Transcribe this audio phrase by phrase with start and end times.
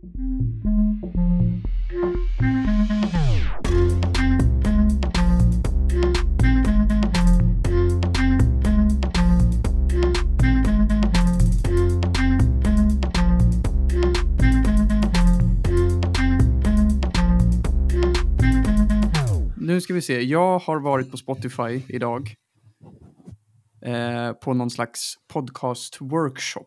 [0.00, 0.06] Nu
[19.80, 20.22] ska vi se.
[20.22, 22.34] Jag har varit på Spotify idag.
[23.82, 26.64] Eh, på någon slags podcast-workshop.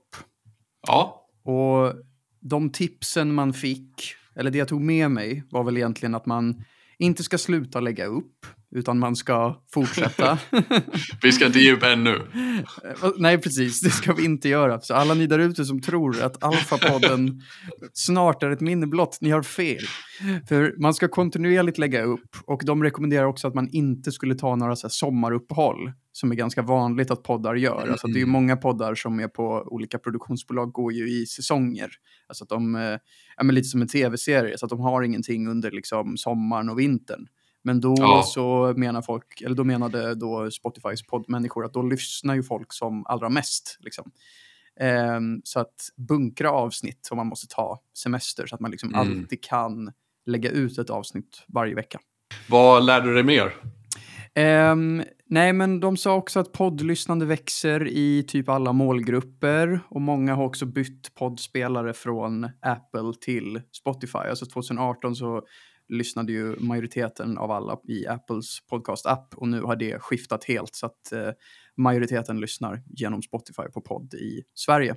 [0.88, 1.93] Ja, Och
[2.41, 6.63] de tipsen man fick, eller det jag tog med mig, var väl egentligen att man
[6.99, 10.39] inte ska sluta lägga upp, utan man ska fortsätta.
[11.21, 12.16] vi ska inte ge upp ännu.
[12.16, 13.81] Eh, Nej, precis.
[13.81, 14.81] Det ska vi inte göra.
[14.81, 17.41] Så alla ni där ute som tror att Alfa-podden
[17.93, 19.83] snart är ett minne blott, ni har fel.
[20.47, 24.55] För man ska kontinuerligt lägga upp och de rekommenderar också att man inte skulle ta
[24.55, 27.88] några så sommaruppehåll som är ganska vanligt att poddar gör.
[27.91, 31.91] Alltså det är ju många poddar som är på olika produktionsbolag går ju i säsonger.
[32.27, 32.97] Alltså att de, eh,
[33.38, 36.80] ja men lite som en tv-serie, så att de har ingenting under liksom sommaren och
[36.80, 37.27] vintern.
[37.64, 38.23] Men då Ja.
[38.25, 43.05] så menar folk, eller då menade då Spotifys poddmänniskor att då lyssnar ju folk som
[43.05, 43.77] allra mest.
[43.80, 44.11] Liksom.
[44.80, 45.75] Ehm, så att
[46.08, 48.99] bunkra avsnitt om man måste ta semester så att man liksom Mm.
[48.99, 49.92] alltid kan
[50.25, 51.99] lägga ut ett avsnitt varje vecka.
[52.49, 53.53] Vad lärde du dig mer?
[54.33, 60.35] Ehm, nej, men de sa också att poddlyssnande växer i typ alla målgrupper och många
[60.35, 64.17] har också bytt poddspelare från Apple till Spotify.
[64.17, 65.41] Alltså 2018 så
[65.89, 70.85] lyssnade ju majoriteten av alla i Apples podcast-app och nu har det skiftat helt så
[70.85, 71.29] att eh,
[71.77, 74.95] majoriteten lyssnar genom Spotify på podd i Sverige.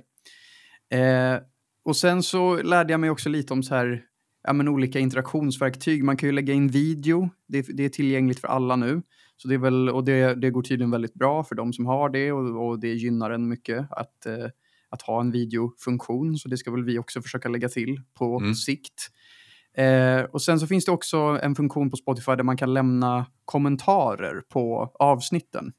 [0.91, 1.39] Eh,
[1.85, 4.03] och sen så lärde jag mig också lite om så här,
[4.47, 6.03] ja, men olika interaktionsverktyg.
[6.03, 9.01] Man kan ju lägga in video, det, det är tillgängligt för alla nu.
[9.37, 12.09] Så det, är väl, och det, det går tydligen väldigt bra för de som har
[12.09, 14.45] det och, och det gynnar en mycket att, eh,
[14.89, 16.37] att ha en videofunktion.
[16.37, 18.55] Så det ska väl vi också försöka lägga till på Mm.
[18.55, 19.09] sikt.
[19.77, 23.25] Eh, och sen så finns det också en funktion på Spotify där man kan lämna
[23.45, 25.71] kommentarer på avsnitten.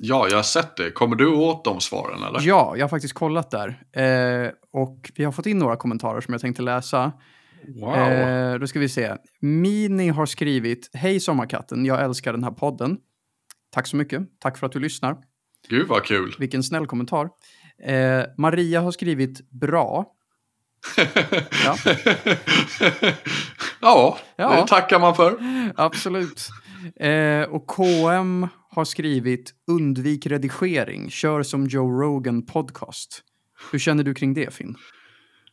[0.00, 0.90] Ja, jag har sett det.
[0.90, 2.40] Kommer du åt de svaren eller?
[2.42, 3.68] Ja, jag har faktiskt kollat där.
[3.92, 7.12] Eh, och vi har fått in några kommentarer som jag tänkte läsa.
[7.80, 7.94] Wow.
[7.96, 9.16] Eh, då ska vi se.
[9.40, 12.96] Mini har skrivit Hej Sommarkatten, jag älskar den här podden.
[13.72, 14.22] Tack så mycket.
[14.40, 15.16] Tack för att du lyssnar.
[15.68, 16.34] Gud vad kul.
[16.38, 17.28] Vilken snäll kommentar.
[17.84, 20.06] Eh, Maria har skrivit bra.
[21.64, 21.76] Ja.
[23.80, 24.60] ja, Ja.
[24.60, 25.38] det tackar man för.
[25.76, 26.48] Absolut.
[26.96, 33.22] Eh, och KM har skrivit undvik redigering, kör som Joe Rogan podcast.
[33.72, 34.74] Hur känner du kring det Finn?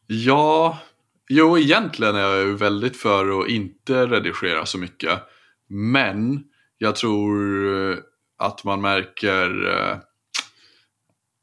[0.07, 0.77] Ja,
[1.31, 5.19] jo egentligen är jag ju väldigt för att inte redigera så mycket.
[5.69, 6.43] Men
[6.77, 7.97] jag tror eh,
[8.37, 9.67] att man märker...
[9.67, 9.97] Eh,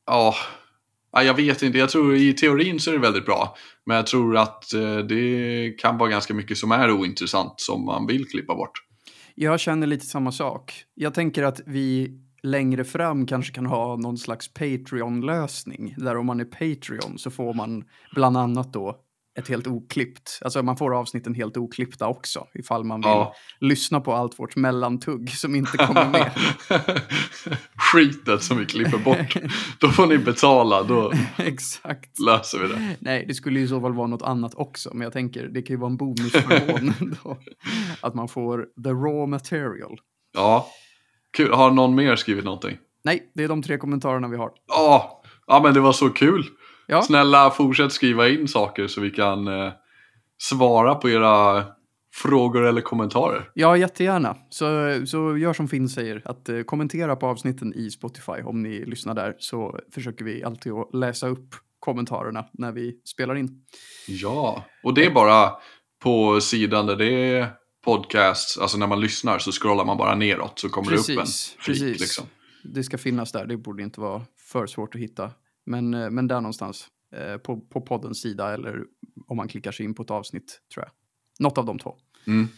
[0.07, 0.35] ja,
[1.13, 1.79] jag vet inte.
[1.79, 3.57] Jag tror i teorin så är det väldigt bra.
[3.87, 8.07] Men jag tror att eh, det kan vara ganska mycket som är ointressant som man
[8.07, 8.73] vill klippa bort.
[9.35, 10.85] Jag känner lite samma sak.
[10.95, 15.95] Jag tänker att vi längre fram kanske kan ha någon slags Patreon-lösning.
[15.99, 17.85] Där om man är Patreon så får man
[18.15, 19.05] bland annat då
[19.39, 20.39] ett helt oklippt.
[20.43, 22.47] Alltså man får avsnitten helt oklippta också.
[22.55, 23.35] Ifall man vill Ja.
[23.61, 26.31] lyssna på allt vårt mellantugg som inte kommer med.
[27.77, 29.37] Skitet som vi klipper bort.
[29.79, 32.21] Då får ni betala, då Exakt.
[32.21, 32.97] löser vi det.
[33.01, 34.91] Nej, det skulle ju i så fall vara något annat också.
[34.93, 36.95] Men jag tänker, det kan ju vara en bonusförmån
[37.25, 37.39] då.
[38.01, 39.99] Att man får the raw material.
[40.35, 40.67] Ja,
[41.37, 41.53] kul.
[41.53, 42.77] Har någon mer skrivit någonting?
[43.05, 44.51] Nej, det är de tre kommentarerna vi har.
[44.69, 46.45] Ja, ja men det var så kul.
[46.91, 47.03] Ja.
[47.03, 49.73] Snälla fortsätt skriva in saker så vi kan eh,
[50.39, 51.65] svara på era
[52.15, 53.51] frågor eller kommentarer.
[53.55, 54.37] Ja, jättegärna.
[54.51, 54.67] Så,
[55.07, 59.15] så gör som Finn säger, att eh, kommentera på avsnitten i Spotify om ni lyssnar
[59.15, 59.37] där.
[59.39, 63.65] Så försöker vi alltid att läsa upp kommentarerna när vi spelar in.
[64.07, 65.53] Ja, och det är bara
[66.03, 67.49] på sidan där det är
[67.85, 71.17] podcasts, alltså när man lyssnar så scrollar man bara neråt så kommer det upp en
[71.17, 72.01] Precis, flik precis.
[72.01, 72.27] liksom.
[72.63, 74.23] Det ska finnas där, det borde inte vara
[74.53, 75.31] för svårt att hitta.
[75.69, 76.87] Men, eh, men där någonstans,
[77.17, 78.83] eh, på, på poddens sida eller
[79.27, 80.93] om man klickar sig in på ett avsnitt, tror jag.
[81.47, 81.97] Något av de två.
[82.27, 82.49] Mm.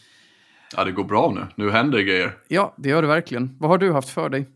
[0.77, 1.47] Ja, det går bra nu.
[1.65, 2.39] Nu händer grejer.
[2.49, 3.57] Ja, det gör det verkligen.
[3.61, 4.49] Vad har du haft för dig?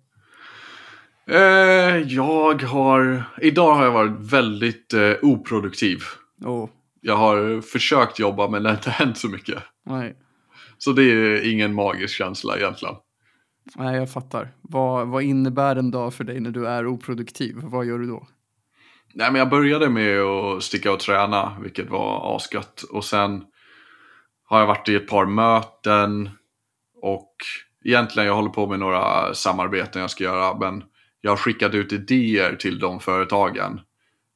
[1.27, 3.25] Eh, jag har...
[3.41, 5.99] Idag har jag varit väldigt eh, oproduktiv.
[6.45, 6.69] Åh,
[7.01, 9.63] Jag har försökt jobba men det har inte hänt så mycket.
[9.87, 10.17] nej.
[10.79, 12.95] Så det är ingen magisk känsla egentligen.
[13.77, 14.55] Nej, jag fattar.
[14.63, 17.55] Vad, vad innebär en dag för dig när du är oproduktiv?
[17.63, 18.27] Vad gör du då?
[19.17, 22.83] Nej men jag började med att sticka och träna, vilket var asgött.
[22.83, 23.45] Och sen
[24.45, 26.31] har jag varit i ett par möten.
[27.03, 27.35] Och
[27.85, 30.59] egentligen jag håller på med några samarbeten jag ska göra.
[30.59, 30.85] Men
[31.21, 33.81] jag har skickat ut idéer till de företagen.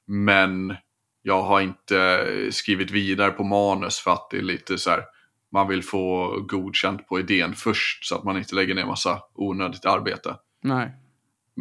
[0.06, 0.76] Men
[1.22, 5.04] jag har inte skrivit vidare på manus för att det är lite så här,
[5.52, 9.84] man vill få godkänt på idén först så att man inte lägger ner massa onödigt
[9.84, 10.36] arbete.
[10.62, 10.92] Nej.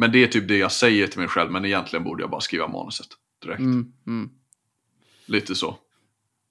[0.00, 2.40] Men det är typ det jag säger till mig själv, men egentligen borde jag bara
[2.40, 3.06] skriva manuset
[3.42, 3.60] direkt.
[3.60, 4.30] Mm, mm.
[5.26, 5.76] Lite så.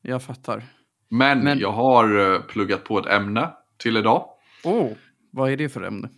[0.02, 0.64] Jag fattar.
[1.10, 4.26] Men, Men- jag har eh, pluggat på ett ämne till idag.
[4.64, 4.92] Åh,
[5.32, 6.10] vad är det för ämne?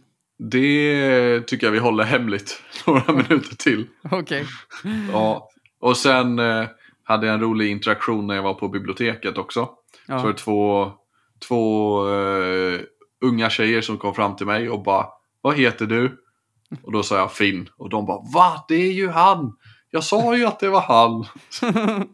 [0.52, 3.88] Det tycker jag vi håller hemligt några minuter till.
[4.12, 4.46] Okej.
[5.12, 5.50] Ja.
[5.80, 6.66] Och sen eh,
[7.04, 9.70] hade jag en rolig interaktion när jag var på biblioteket också.
[10.06, 10.28] Så var Ja.
[10.28, 10.92] det två,
[11.48, 12.80] två eh,
[13.22, 15.06] unga tjejer som kom fram till mig och bara
[15.42, 16.18] Vad heter du?
[16.84, 17.70] Och då sa jag Finn.
[17.78, 18.66] Och de bara Va?
[18.68, 19.54] Det är ju han!
[19.92, 21.26] Jag sa ju att det var han!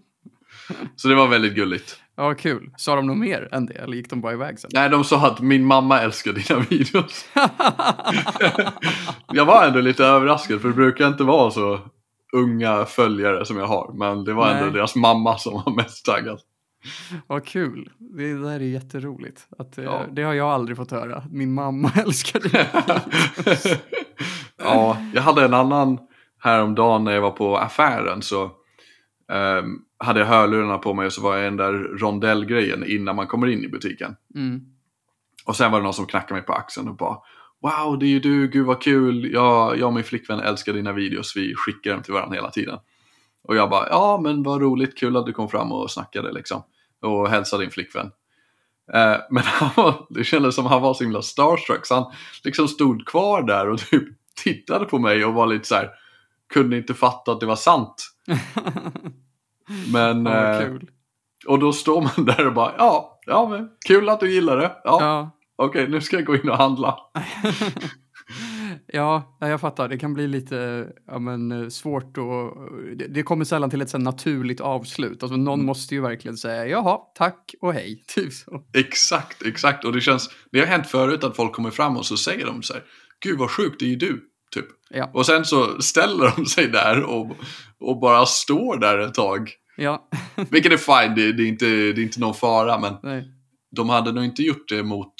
[0.95, 1.99] Så det var väldigt gulligt.
[2.17, 2.71] ja, kul.
[2.77, 4.69] Sa de något mer än det, eller gick de bara iväg sen?
[4.73, 7.25] Nej, de sa att min mamma älskar dina videos.
[9.33, 11.79] jag var ändå lite överraskad för det brukar inte vara så
[12.33, 13.93] unga följare som jag har.
[13.93, 14.73] Men det var ändå Nej.
[14.73, 16.39] deras mamma som var mest taggad.
[17.27, 17.89] Vad kul.
[17.99, 19.47] Det där är jätteroligt.
[19.57, 20.01] Att, eh, Ja.
[20.11, 21.23] Det har jag aldrig fått höra.
[21.31, 22.67] Min mamma älskar det.
[24.65, 25.99] Ja, jag hade en annan
[26.39, 28.51] häromdagen när jag var på affären så
[29.31, 33.15] ehm, hade jag hörlurarna på mig och så var jag i den där rondellgrejen innan
[33.15, 34.15] man kommer in i butiken.
[34.35, 34.61] Mm.
[35.45, 37.17] Och sen var det någon som knackade mig på axeln och bara
[37.61, 39.31] Wow, det är ju du, gud vad kul.
[39.33, 42.79] Jag, jag och min flickvän älskar dina videos, vi skickar dem till varandra hela tiden.
[43.43, 46.63] Och jag bara, ja men vad roligt, kul att du kom fram och snackade liksom.
[47.01, 48.11] Och hälsade din flickvän.
[48.93, 52.11] Eh, men han var, det kändes som han var så himla starstruck så han
[52.43, 54.03] liksom stod kvar där och typ
[54.43, 55.89] tittade på mig och var lite så här,
[56.53, 57.95] kunde inte fatta att det var sant.
[59.93, 60.73] Men, Ja, eh,
[61.47, 64.71] och då står man där och bara, ja, ja men kul att du gillar det.
[64.83, 65.31] Ja, Ja.
[65.55, 66.97] okej nu ska jag gå in och handla.
[68.87, 69.87] ja, ja, jag fattar.
[69.89, 72.57] Det kan bli lite ja, men, eh, svårt och
[72.95, 75.23] det, det kommer sällan till ett så naturligt avslut.
[75.23, 75.65] Alltså, någon Mm.
[75.65, 78.03] måste ju verkligen säga jaha, tack och hej.
[78.15, 78.63] Typ så.
[78.73, 79.85] Exakt, exakt.
[79.85, 82.63] Och det känns, det har hänt förut att folk kommer fram och så säger de
[82.63, 82.83] så här,
[83.23, 84.21] gud vad sjukt, det är ju du.
[84.51, 84.65] Typ.
[84.89, 85.11] Ja.
[85.13, 87.31] Och sen så ställer de sig där och,
[87.79, 89.51] och bara står där ett tag.
[89.77, 90.09] Ja,
[90.49, 93.31] Vilket är fine, det, det, är inte, det är inte någon fara, men nej.
[93.75, 95.13] de hade nog inte gjort det mot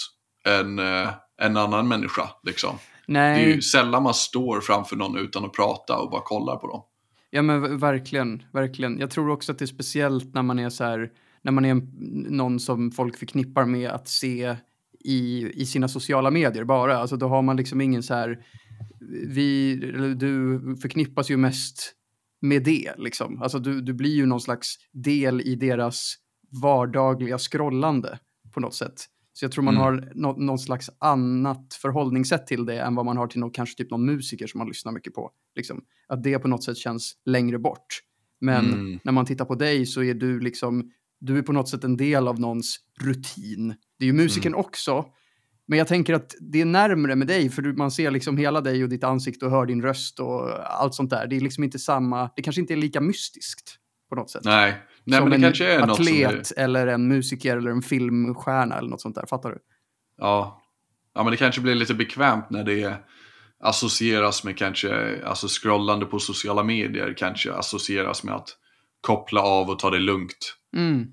[0.46, 1.10] en, eh,
[1.42, 2.30] en annan människa.
[2.44, 2.76] Liksom.
[3.08, 6.56] Det är Nej, ju sällan man står framför någon utan att prata och bara kollar
[6.56, 6.82] på dem.
[7.30, 9.00] ja men verkligen, verkligen.
[9.00, 11.10] Jag tror också att det är speciellt när man är så här,
[11.42, 11.82] när man är
[12.30, 14.56] någon som folk förknippar med att se
[15.06, 16.98] i, i sina sociala medier bara.
[16.98, 18.46] Alltså då har man liksom ingen så här,
[19.28, 21.94] vi, eller du förknippas ju mest
[22.42, 23.42] med det liksom.
[23.42, 26.16] Alltså du, du blir ju någon slags del i deras
[26.62, 28.20] vardagliga scrollande
[28.54, 28.94] på något sätt.
[29.34, 29.84] Så jag tror man Mm.
[29.84, 33.78] har nå, någon slags annat förhållningssätt till det än vad man har till någon, kanske
[33.78, 35.32] typ någon musiker som man lyssnar mycket på.
[35.56, 35.84] Liksom.
[36.08, 37.88] Att det på något sätt känns längre bort.
[38.42, 39.00] Men Mm.
[39.04, 41.98] när man tittar på dig så är du liksom, du är på något sätt en
[41.98, 43.76] del av någons rutin.
[44.00, 44.60] Det är ju musikern Mm.
[44.60, 45.06] också.
[45.68, 48.84] Men jag tänker att det är närmre med dig, för man ser liksom hela dig
[48.84, 50.50] och ditt ansikte och hör din röst och
[50.82, 51.28] allt sånt där.
[51.28, 53.76] Det är liksom inte samma, det kanske inte är lika mystiskt
[54.10, 54.42] på något sätt.
[54.46, 56.64] Nej, Nej som men det kanske är något som atlet är...
[56.64, 59.26] eller en musiker eller en filmstjärna eller något sånt där.
[59.26, 59.58] Fattar du?
[60.18, 60.62] Ja.
[61.14, 62.98] ja, men det kanske blir lite bekvämt när det
[63.60, 68.50] associeras med kanske, alltså scrollande på sociala medier kanske associeras med att
[69.02, 70.56] koppla av och ta det lugnt.
[70.76, 71.08] Mm.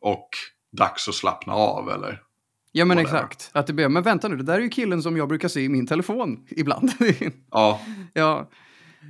[0.00, 0.28] Och
[0.72, 2.22] dags att slappna av eller?
[2.72, 3.18] Ja men Whatever.
[3.18, 3.50] exakt.
[3.52, 5.60] Att det blir, men vänta nu, det där är ju killen som jag brukar se
[5.60, 6.90] i min telefon ibland.
[7.50, 7.80] Ja,
[8.12, 8.50] ja.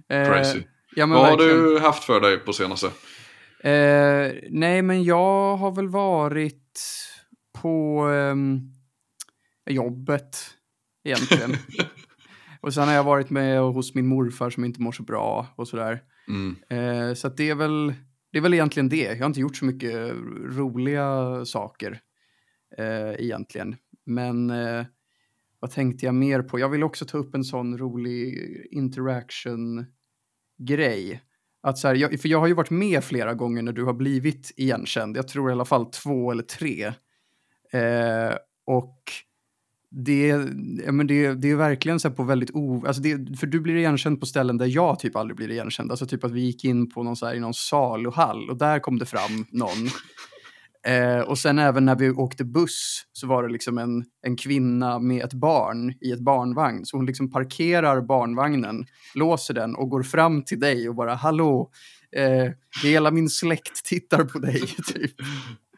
[0.09, 0.63] Eh, crazy.
[0.97, 1.63] Ja, men Vad har verkligen.
[1.65, 2.87] du haft för dig på senaste?
[3.63, 6.81] Eh, nej, men jag har väl varit
[7.63, 8.61] på ehm,
[9.71, 10.37] jobbet
[11.05, 11.57] egentligen.
[12.61, 15.69] och sen har jag varit med hos min morfar som inte mår så bra och
[15.69, 16.01] sådär.
[16.29, 16.57] Mm.
[16.71, 17.95] Eh, så att det är väl
[18.33, 19.03] det är väl egentligen det.
[19.03, 20.13] Jag har inte gjort så mycket
[20.57, 22.01] roliga saker
[22.79, 23.77] eh, egentligen.
[24.05, 24.85] Men eh,
[25.61, 26.59] vad tänkte jag mer på?
[26.59, 28.37] Jag vill också ta upp en sån rolig
[28.71, 31.23] interaction-grej.
[31.63, 33.93] Att så här, jag, för jag har ju varit med flera gånger när du har
[33.93, 35.17] blivit igenkänd.
[35.17, 36.85] Jag tror i alla fall två eller tre.
[37.73, 38.35] Eh,
[38.67, 39.03] och
[39.91, 40.27] det,
[40.87, 42.85] ja, men det, det är verkligen så på väldigt o...
[42.87, 45.91] Alltså det, för du blir igenkänd på ställen där jag typ aldrig blir igenkänd.
[45.91, 48.79] Alltså typ att vi gick in på någon, så här, i någon saluhall och där
[48.79, 49.89] kom det fram någon.
[50.87, 54.99] Eh, och sen även när vi åkte buss så var det liksom en, en kvinna
[54.99, 56.87] med ett barn i ett barnvagn.
[56.87, 61.71] Så hon liksom parkerar barnvagnen, låser den och går fram till dig och bara hallå,
[62.17, 64.61] eh, hela min släkt tittar på dig.
[64.95, 65.15] Typ.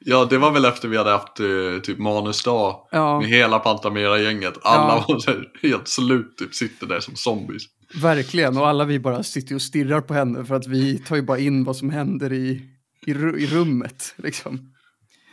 [0.05, 1.47] Ja, det var väl efter vi hade haft eh,
[1.83, 4.55] typ manusdag Ja, med hela Pantamera-gänget.
[4.63, 5.15] Alla Ja.
[5.27, 7.63] var helt slut, typ sitter där som zombies.
[8.03, 8.57] verkligen.
[8.57, 11.39] Och alla vi bara sitter och stirrar på henne för att vi tar ju bara
[11.39, 12.63] in vad som händer i,
[13.07, 14.15] i, i rummet.
[14.17, 14.73] Liksom.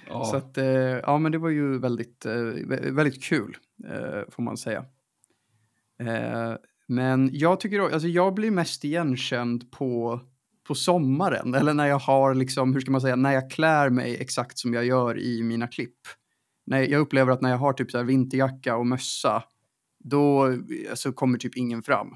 [0.08, 0.26] Ja.
[0.26, 3.58] Så att, eh, ja men det var ju väldigt, eh, vä- väldigt kul,
[3.88, 4.80] eh, får man säga.
[6.02, 6.54] Eh,
[6.88, 10.22] men jag tycker, alltså jag blir mest igenkänd på,
[10.70, 14.18] på sommaren, eller när jag har liksom, hur ska man säga, när jag klär mig
[14.22, 15.98] exakt som jag gör i mina klipp.
[16.66, 19.44] När jag upplever att när jag har typ så här vinterjacka och mössa,
[20.04, 20.58] då
[20.90, 22.08] alltså, kommer typ ingen fram.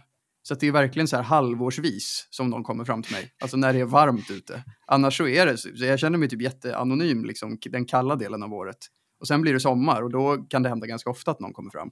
[0.43, 3.33] Så det är verkligen så här halvårsvis som de kommer fram till mig.
[3.41, 4.63] Alltså när det är varmt ute.
[4.87, 5.69] Annars så är det så.
[5.73, 8.77] Jag känner mig typ jätteanonym liksom den kalla delen av året.
[9.19, 11.71] Och sen blir det sommar och då kan det hända ganska ofta att någon kommer
[11.71, 11.91] fram.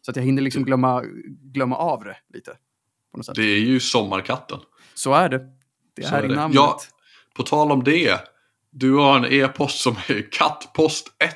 [0.00, 1.04] Så att jag hinner liksom glömma,
[1.42, 2.56] glömma av det lite.
[3.34, 4.58] Det är ju sommarkatten.
[4.94, 5.55] Så är det.
[5.96, 6.54] Det är är i namnet.
[6.56, 6.78] Ja.
[7.36, 8.20] På tal om det.
[8.70, 11.34] Du har en e-post som är kattpost 1.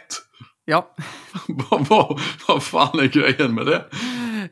[0.64, 0.94] ja.
[1.70, 3.84] vad, vad, vad fan är grejen med det?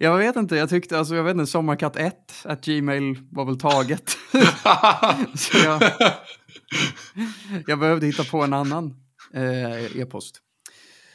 [0.01, 3.59] Jag vet inte, jag tyckte, alltså jag vet inte, sommarkatt 1 att gmail var väl
[3.61, 4.17] taget.
[5.39, 5.83] så jag,
[7.67, 8.95] jag behövde hitta på en annan
[9.35, 10.41] eh, e-post.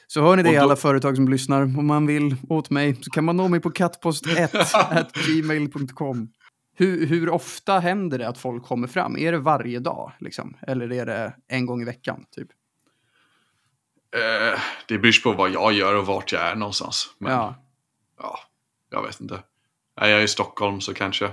[0.07, 3.11] Så hör ni det då- alla företag som lyssnar, om man vill åt mig så
[3.11, 6.27] kan man nå mig på kattpost1 gmail.com.
[6.75, 9.17] Hur, hur ofta händer det att folk kommer fram?
[9.17, 10.57] Är det varje dag liksom?
[10.61, 12.47] Eller är det en gång i veckan typ?
[14.15, 17.09] Eh, det beror på vad jag gör och vart jag är någonstans.
[17.17, 17.55] Men ja,
[18.19, 18.39] Ja,
[18.91, 19.43] jag vet inte.
[19.95, 21.31] Är jag i Stockholm så kanske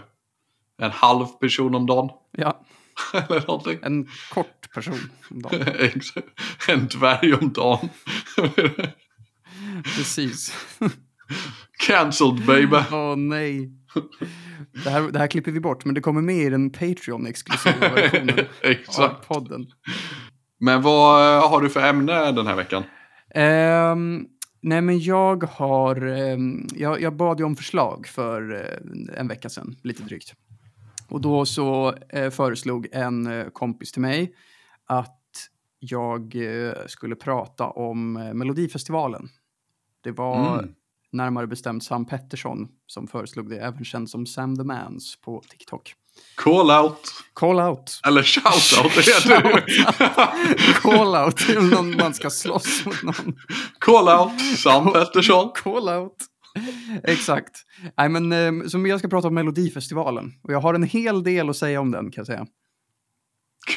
[0.78, 2.10] en halv person om dagen.
[2.30, 2.64] ja,
[3.14, 3.78] Eller någonting.
[3.82, 5.64] en kort person om dagen.
[6.68, 7.88] En dvärg om dagen.
[9.84, 10.54] Precis.
[11.86, 12.76] Cancelled baby.
[12.92, 13.79] Åh nej.
[14.84, 18.46] Det här, det här klipper vi bort, men det kommer med i den Patreon-exklusiva versionen
[18.98, 19.66] av podden.
[20.58, 22.82] Men vad eh, har du för ämne den här veckan?
[23.34, 24.26] Ehm,
[24.60, 26.06] nej, men jag har...
[26.06, 30.34] ehm, jag, jag bad ju om förslag för eh, en vecka sedan, lite drygt.
[31.08, 34.34] Och då så eh, föreslog en eh, kompis till mig
[34.86, 35.16] att
[35.78, 36.36] jag
[36.86, 39.28] skulle prata om Melodifestivalen.
[40.02, 40.74] Det var Mm.
[41.12, 45.94] Närmare bestämt Sam Pettersson som föreslog det, även känd som Sam the Mans på TikTok.
[46.34, 47.00] Call out.
[47.32, 48.00] Call out.
[48.06, 48.94] Eller shout out.
[48.94, 50.74] Det heter det.
[50.82, 53.36] Call out till någon man ska slåss mot någon.
[53.78, 54.40] Call out.
[54.58, 55.50] Sam Pettersson.
[55.54, 56.16] Call out.
[57.04, 57.64] Exakt.
[57.98, 60.32] Nej, men, eh, så jag ska prata om Melodifestivalen.
[60.42, 62.46] Och jag har en hel del att säga om den kan jag säga.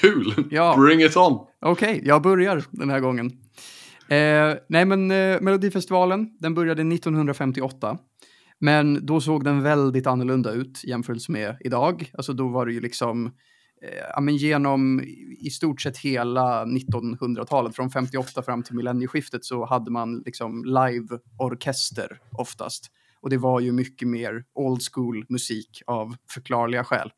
[0.01, 0.47] Kul.
[0.51, 0.75] Ja.
[0.77, 1.47] Bring it on.
[1.61, 3.31] Okej, jag börjar den här gången.
[4.07, 7.97] Eh, nej, men eh, Melodifestivalen, den började 1958.
[8.59, 12.11] Men då såg den väldigt annorlunda ut jämfört med idag.
[12.13, 13.25] Alltså då var det ju liksom,
[13.81, 15.01] eh, ja men genom
[15.39, 22.19] i stort sett hela 1900-talet, från 58 fram till millennieskiftet så hade man liksom live-orkester
[22.31, 22.91] oftast.
[23.21, 27.11] Och det var ju mycket mer old school musik av förklarliga skäl.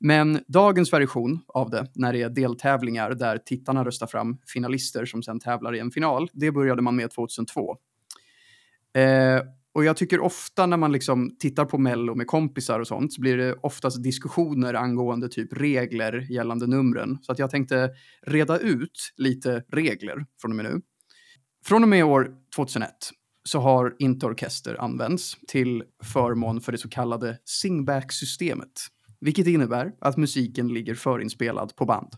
[0.00, 5.22] Men dagens version av det, när det är deltävlingar där tittarna röstar fram finalister som
[5.22, 7.76] sen tävlar i en final, det började man med 2002.
[8.94, 9.40] Eh,
[9.72, 13.20] och jag tycker ofta när man liksom tittar på Mello med kompisar och sånt så
[13.20, 17.18] blir det oftast diskussioner angående typ regler gällande numren.
[17.22, 17.90] Så att jag tänkte
[18.26, 20.80] reda ut lite regler från och med nu.
[21.64, 22.90] Från och med år 2001
[23.44, 28.72] så har inte orkester använts till förmån för det så kallade singback-systemet.
[29.20, 32.12] Vilket innebär att musiken ligger förinspelad på band.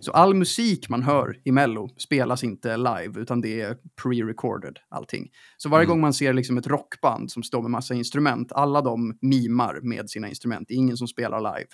[0.00, 5.30] Så all musik man hör i Mello spelas inte live, utan det är pre-recorded allting.
[5.56, 5.90] Så varje Mm.
[5.94, 10.10] gång man ser liksom ett rockband som står med massa instrument, alla de mimar med
[10.10, 10.68] sina instrument.
[10.68, 11.68] Det är ingen som spelar live.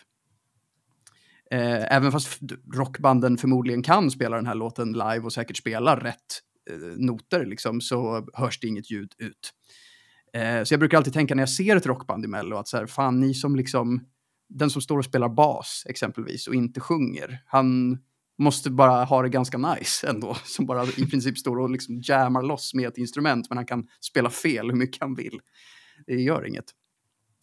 [1.51, 2.41] Eh, även fast
[2.75, 6.17] rockbanden förmodligen kan spela den här låten live och säkert spelar rätt
[6.71, 9.53] eh, noter, liksom, så hörs det inget ljud ut.
[10.33, 12.77] Eh, så jag brukar alltid tänka när jag ser ett rockband i Mello att så
[12.77, 14.01] här, fan ni som liksom,
[14.55, 17.99] den som står och spelar bas exempelvis och inte sjunger, han
[18.39, 22.43] måste bara ha det ganska nice ändå, som bara i princip står och liksom jammar
[22.43, 25.41] loss med ett instrument, men han kan spela fel hur mycket han vill.
[26.07, 26.65] Det gör inget.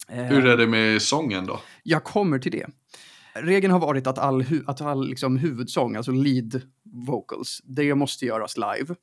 [0.08, 1.60] Eh, Hur är det med sången då?
[1.82, 2.66] jag kommer till det.
[3.34, 6.62] Regeln har varit att all, hu- att all liksom huvudsång, alltså lead
[7.06, 8.94] vocals, det måste göras live.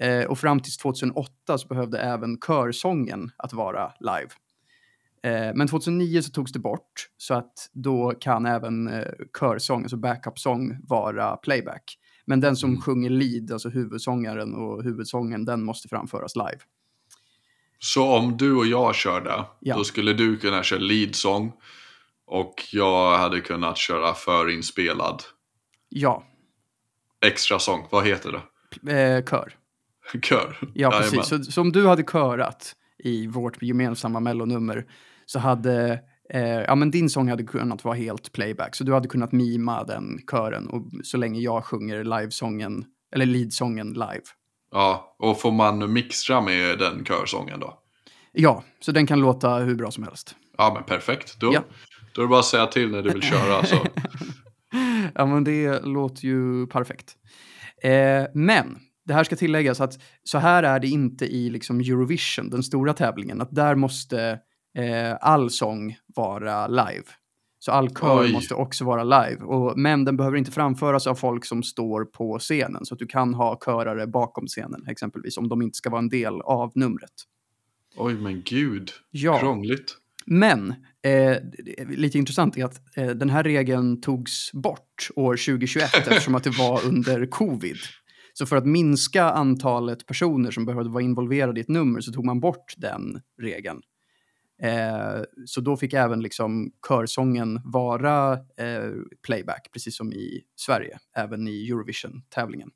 [0.00, 4.28] Eh, och fram till 2008 så behövde även körsången att vara live.
[5.22, 9.04] Eh, men 2009 så togs det bort, så att då kan även eh,
[9.40, 11.98] körsång, alltså backup-sång, vara playback.
[12.26, 12.80] Men den som Mm.
[12.82, 16.58] sjunger lead, alltså huvudsångaren och huvudsången, den måste framföras live.
[17.78, 19.76] Så om du och jag körde, Ja.
[19.76, 21.52] då skulle du kunna köra leadsång
[22.26, 25.22] och jag hade kunnat köra förinspelad
[25.88, 26.24] Ja,
[27.26, 27.86] extra sång.
[27.90, 28.92] Vad heter det?
[28.92, 29.52] eh, kör.
[30.22, 30.58] Kör.
[30.74, 31.26] Ja, precis.
[31.26, 34.86] Så, så om du hade körat i vårt gemensamma mellonummer
[35.32, 38.76] så hade eh, ja men din sång hade kunnat vara helt playback.
[38.76, 42.84] Så du hade kunnat mima den kören och så länge jag sjunger livesången,
[43.14, 44.22] eller leadsången live.
[44.70, 47.78] Ja, och får man mixtra med den körsången då?
[48.32, 50.36] Ja, så den kan låta hur bra som helst.
[50.58, 51.40] Ja, men perfekt.
[51.40, 51.64] Då, Ja.
[52.14, 53.64] då är det bara att säga till när du vill köra.
[53.66, 53.76] Så.
[55.14, 57.16] Ja, men det låter ju perfekt.
[57.82, 62.50] Eh, men det här ska tilläggas att så här är det inte i liksom Eurovision,
[62.50, 63.40] den stora tävlingen.
[63.40, 64.38] Att där måste
[64.78, 67.04] eh, all sång vara live.
[67.58, 68.32] Så all kör Oj.
[68.32, 69.44] måste också vara live.
[69.44, 72.84] Och, men den behöver inte framföras av folk som står på scenen.
[72.84, 76.08] Så att du kan ha körare bakom scenen exempelvis, om de inte ska vara en
[76.08, 77.12] del av numret.
[77.96, 78.90] Oj, men gud.
[79.10, 79.38] Ja.
[79.38, 79.96] Krångligt.
[80.26, 81.36] Men eh,
[81.88, 86.58] lite intressant är att eh, den här regeln togs bort år 2021 eftersom att det
[86.58, 87.76] var under covid.
[88.32, 92.24] Så för att minska antalet personer som behövde vara involverade i ett nummer så tog
[92.24, 93.80] man bort den regeln.
[94.62, 98.90] Eh, så då fick även liksom körsången vara eh,
[99.26, 102.70] playback, precis som i Sverige, även i Eurovision-tävlingen.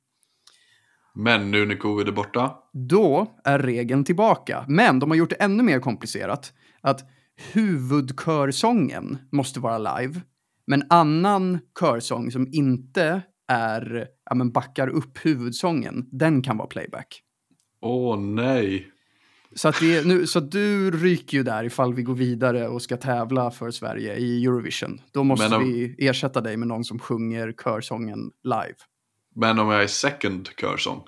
[1.15, 2.55] Men nu när covid är borta.
[2.73, 4.65] Då är regeln tillbaka.
[4.69, 6.53] Men de har gjort det ännu mer komplicerat.
[6.81, 7.05] Att
[7.53, 10.21] huvudkörsången måste vara live.
[10.67, 17.23] Men annan körsång som inte är, ja, men backar upp huvudsången, den kan vara playback.
[17.81, 18.93] Åh nej.
[19.55, 22.97] Så, att är nu, så du ryker ju där ifall vi går vidare och ska
[22.97, 25.01] tävla för Sverige i Eurovision.
[25.13, 28.75] Då måste om- vi ersätta dig med någon som sjunger körsången live.
[29.35, 31.03] Men om jag är second körsång.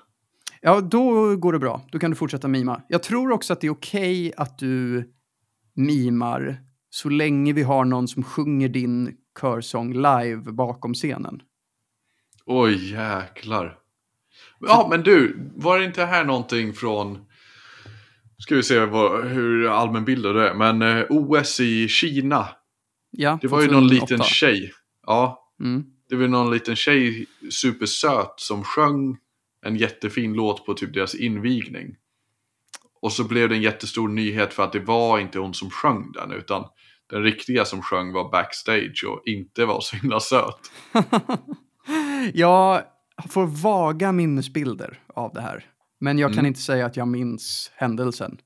[0.61, 1.81] Ja, då går det bra.
[1.91, 2.81] Då kan du fortsätta mima.
[2.89, 5.09] Jag tror också att det är okej att du
[5.73, 6.57] mimar
[6.89, 11.41] så länge vi har någon som sjunger din körsång live bakom scenen.
[12.45, 13.77] Oj, jäklar.
[14.59, 17.25] Ja, men du, var det inte här någonting från...
[18.39, 20.53] Ska vi se vad, hur allmänbildad du är.
[20.53, 22.47] Men eh, OS i Kina.
[23.11, 24.05] Ja, Det var ju någon 2008.
[24.13, 24.71] liten tjej.
[25.07, 25.83] Ja, Mm.
[26.09, 29.17] det var någon liten tjej, supersöt, som sjöng
[29.65, 31.95] en jättefin låt på typ deras invigning.
[33.01, 36.11] Och så blev det en jättestor nyhet för att det var inte hon som sjöng
[36.11, 36.63] den, utan
[37.09, 40.71] den riktiga som sjöng var backstage och inte var så himla söt.
[42.33, 42.83] jag
[43.29, 45.65] får vaga minnesbilder av det här.
[45.99, 46.45] Men jag kan Mm.
[46.45, 48.37] inte säga att jag minns händelsen.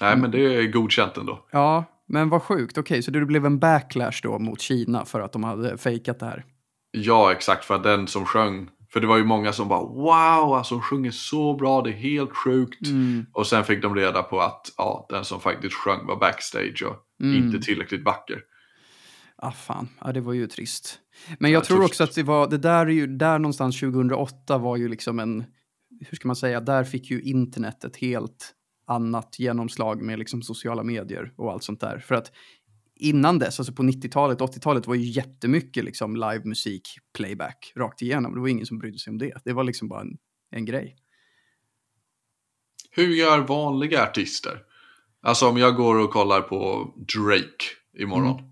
[0.00, 1.46] Nej, men det är godkänt ändå.
[1.50, 2.78] Ja, men vad sjukt.
[2.78, 6.26] Okej, så det blev en backlash då mot Kina för att de hade fejkat det
[6.26, 6.44] här.
[6.90, 7.64] Ja, exakt.
[7.64, 8.70] För att den som sjöng.
[8.92, 11.92] För det var ju många som bara wow, alltså hon sjunger så bra, det är
[11.94, 12.86] helt sjukt.
[12.86, 13.26] Mm.
[13.32, 16.96] Och sen fick de reda på att ja, den som faktiskt sjöng var backstage och
[17.24, 17.36] Mm.
[17.44, 18.40] inte tillräckligt vacker.
[19.36, 19.88] Ah, fan.
[20.00, 20.98] Ja, det var ju trist.
[21.38, 24.58] Men jag Ja, tror också att det var, det där är ju, där någonstans 2008
[24.58, 25.44] var ju liksom en,
[26.00, 28.52] hur ska man säga, där fick ju internet ett helt
[28.86, 31.98] annat genomslag med liksom sociala medier och allt sånt där.
[31.98, 32.32] För att
[32.94, 38.34] innan dess, alltså på 90-talet, 80-talet var ju jättemycket liksom livemusik, playback, rakt igenom.
[38.34, 39.32] Det var ingen som brydde sig om det.
[39.44, 40.16] Det var liksom bara en,
[40.50, 40.96] en grej.
[42.90, 44.62] Hur gör vanliga artister?
[45.22, 47.64] Alltså om jag går och kollar på Drake
[47.98, 48.38] imorgon.
[48.38, 48.50] Mm.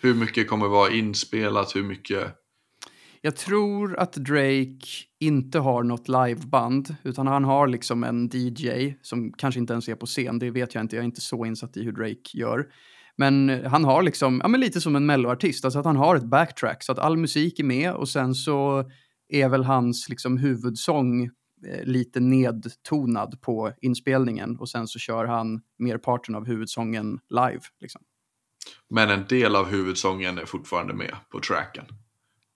[0.00, 1.76] Hur mycket kommer vara inspelat?
[1.76, 2.34] Hur mycket?
[3.20, 4.86] Jag tror att Drake
[5.20, 9.94] inte har något liveband, utan han har liksom en DJ som kanske inte ens är
[9.94, 10.38] på scen.
[10.38, 12.66] Det vet jag inte, jag är inte så insatt i hur Drake gör.
[13.16, 16.16] Men eh, han har liksom, ja men lite som en melloartist, alltså att han har
[16.16, 18.90] ett backtrack så att all musik är med och sen så
[19.28, 25.60] är väl hans liksom huvudsång eh, lite nedtonad på inspelningen och sen så kör han
[25.78, 27.60] merparten av huvudsången live.
[27.80, 28.02] Liksom.
[28.90, 31.84] Men en del av huvudsången är fortfarande med på tracken.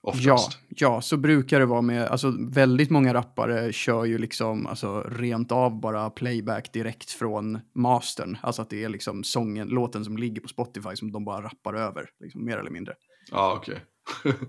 [0.05, 0.59] Ja, Oftast.
[0.69, 5.53] ja, så brukar det vara med, alltså väldigt många rappare kör ju liksom, alltså rent
[5.53, 8.39] av bara playback direkt från mastern.
[8.43, 11.75] Alltså att det är liksom sången, låten som ligger på Spotify som de bara rappar
[11.75, 12.95] över, liksom, mer eller mindre.
[13.31, 13.81] Ja, okej.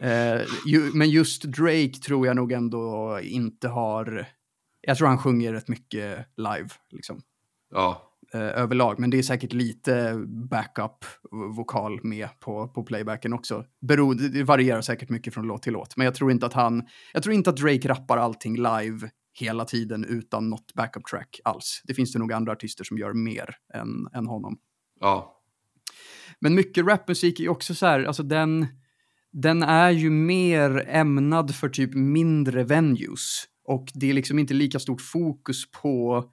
[0.01, 4.25] Eh, ju, men just Drake tror jag nog ändå inte har,
[4.81, 7.21] jag tror han sjunger rätt mycket live, liksom.
[7.71, 8.99] Ja, eh, överlag.
[8.99, 13.65] Men det är säkert lite backup-vokal med på, på playbacken också.
[13.81, 15.97] Beror, det- varierar säkert mycket från låt till låt.
[15.97, 19.65] Men jag tror inte att han, jag tror inte att Drake rappar allting live hela
[19.65, 21.81] tiden utan något backup-track alls.
[21.85, 24.57] Det finns det nog andra artister som gör mer än, än honom.
[24.99, 25.39] ja.
[26.39, 28.67] Men mycket rapmusik är också så här, alltså den,
[29.31, 33.43] den är ju mer ämnad för typ mindre venues.
[33.65, 36.23] Och det är liksom inte lika stort fokus på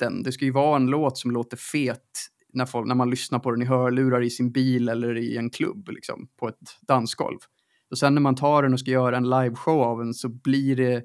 [0.00, 0.22] live-biten.
[0.22, 3.50] Det ska ju vara en låt som låter fet när, folk, när man lyssnar på
[3.50, 7.38] den i hörlurar i sin bil eller i en klubb, liksom, på ett dansgolv.
[7.90, 10.76] Och sen när man tar den och ska göra en liveshow av den så blir
[10.76, 11.02] det...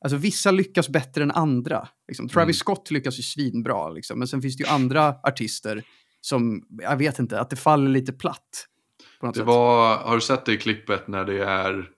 [0.00, 1.88] Alltså vissa lyckas bättre än andra.
[2.08, 2.28] Liksom.
[2.28, 2.54] Travis Mm.
[2.54, 4.18] Scott lyckas ju svinbra, liksom.
[4.18, 5.82] men sen finns det ju andra artister
[6.20, 8.66] som, jag vet inte, att det faller lite platt.
[9.34, 11.90] Det var, har du sett det i klippet när det är,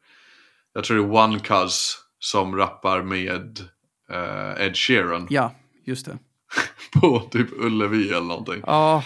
[0.75, 3.61] jag tror det är One Cuz som rappar med
[4.11, 6.19] eh, Ed Sheeran Ja, just det.
[7.01, 8.63] på typ Ullevi eller någonting.
[8.67, 9.05] Ja,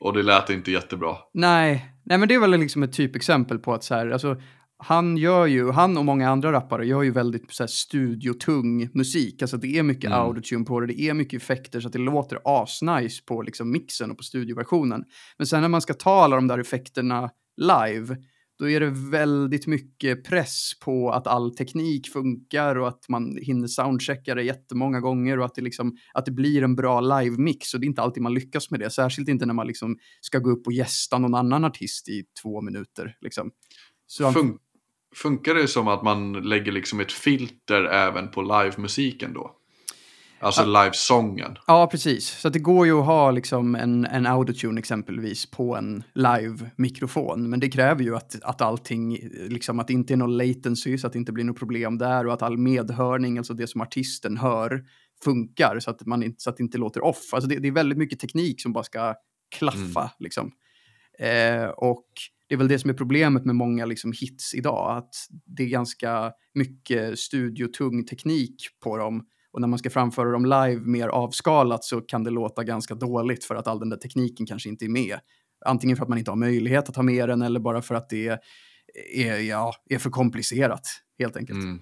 [0.00, 1.16] Och det lät inte jättebra.
[1.34, 1.94] nej.
[2.04, 4.36] Nej, men det är väl liksom ett typexempel på att så här, alltså,
[4.78, 9.42] han gör ju, han och många andra rappare gör ju väldigt så här, studiotung musik.
[9.42, 10.18] Alltså det är mycket Mm.
[10.18, 14.10] autotune på det, det är mycket effekter så att det låter asnice på liksom mixen
[14.10, 15.04] och på studioversionen.
[15.38, 18.16] Men sen när man ska ta alla de där effekterna live,
[18.58, 23.66] då är det väldigt mycket press på att all teknik funkar och att man hinner
[23.66, 27.74] soundchecka det jättemånga gånger och att det, liksom, att det blir en bra live-mix.
[27.74, 30.38] Och det är inte alltid man lyckas med det, särskilt inte när man liksom ska
[30.38, 33.16] gå upp och gästa någon annan artist i två minuter.
[33.20, 33.50] Liksom.
[34.06, 34.58] Så Fun
[35.14, 39.57] funkar det som att man lägger liksom ett filter även på livemusiken då?
[40.40, 41.58] Alltså livesången.
[41.66, 42.28] Ja, precis.
[42.28, 47.50] Så det går ju att ha liksom en, en autotune exempelvis på en live-mikrofon.
[47.50, 51.06] Men det kräver ju att, att allting, liksom att det inte är någon latency, så
[51.06, 54.36] att det inte blir något problem där och att all medhörning, alltså det som artisten
[54.36, 54.84] hör,
[55.24, 57.34] funkar så att, man inte, så att det inte låter off.
[57.34, 59.14] Alltså det, det är väldigt mycket teknik som bara ska
[59.58, 60.10] klaffa.
[60.18, 60.52] Liksom.
[61.18, 62.06] Eh, och
[62.48, 65.14] det är väl det som är problemet med många liksom, hits idag, att
[65.46, 69.26] det är ganska mycket studiotung teknik på dem.
[69.52, 73.44] Och när man ska framföra dem live mer avskalat så kan det låta ganska dåligt
[73.44, 75.18] för att all den där tekniken kanske inte är med.
[75.66, 78.08] Antingen för att man inte har möjlighet att ha med den eller bara för att
[78.08, 78.38] det
[79.14, 81.62] är, ja, är för komplicerat, helt enkelt.
[81.64, 81.80] Mm.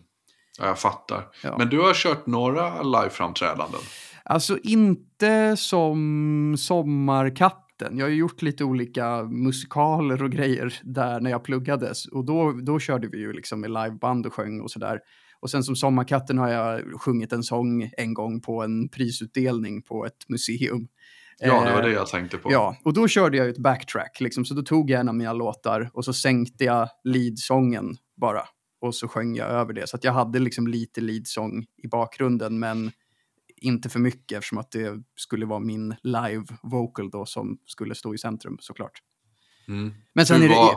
[0.58, 1.28] Ja, jag fattar.
[1.42, 1.58] Ja.
[1.58, 3.80] Men du har kört några liveframträdanden?
[4.24, 7.98] Alltså inte som Sommarkatten.
[7.98, 12.06] Jag har ju gjort lite olika musikaler och grejer där när jag pluggades.
[12.06, 15.00] Och då, då körde vi ju liksom med liveband och sjöng och sådär.
[15.40, 20.06] Och sen som Sommarkatten har jag sjungit en sång en gång på en prisutdelning på
[20.06, 20.88] ett museum.
[21.38, 22.52] Ja, det var Eh, det jag tänkte på.
[22.52, 25.32] Ja, och då körde jag ett backtrack, liksom, så då tog jag en av mina
[25.32, 28.42] låtar och så sänkte jag leadsången bara.
[28.80, 29.86] Och så sjöng jag över det.
[29.88, 32.90] Så att jag hade liksom lite leadsång i bakgrunden, men
[33.56, 38.14] inte för mycket eftersom att det skulle vara min live vocal då som skulle stå
[38.14, 38.98] i centrum såklart.
[39.68, 39.94] Mm.
[40.14, 40.76] Men sen Hur är det, var-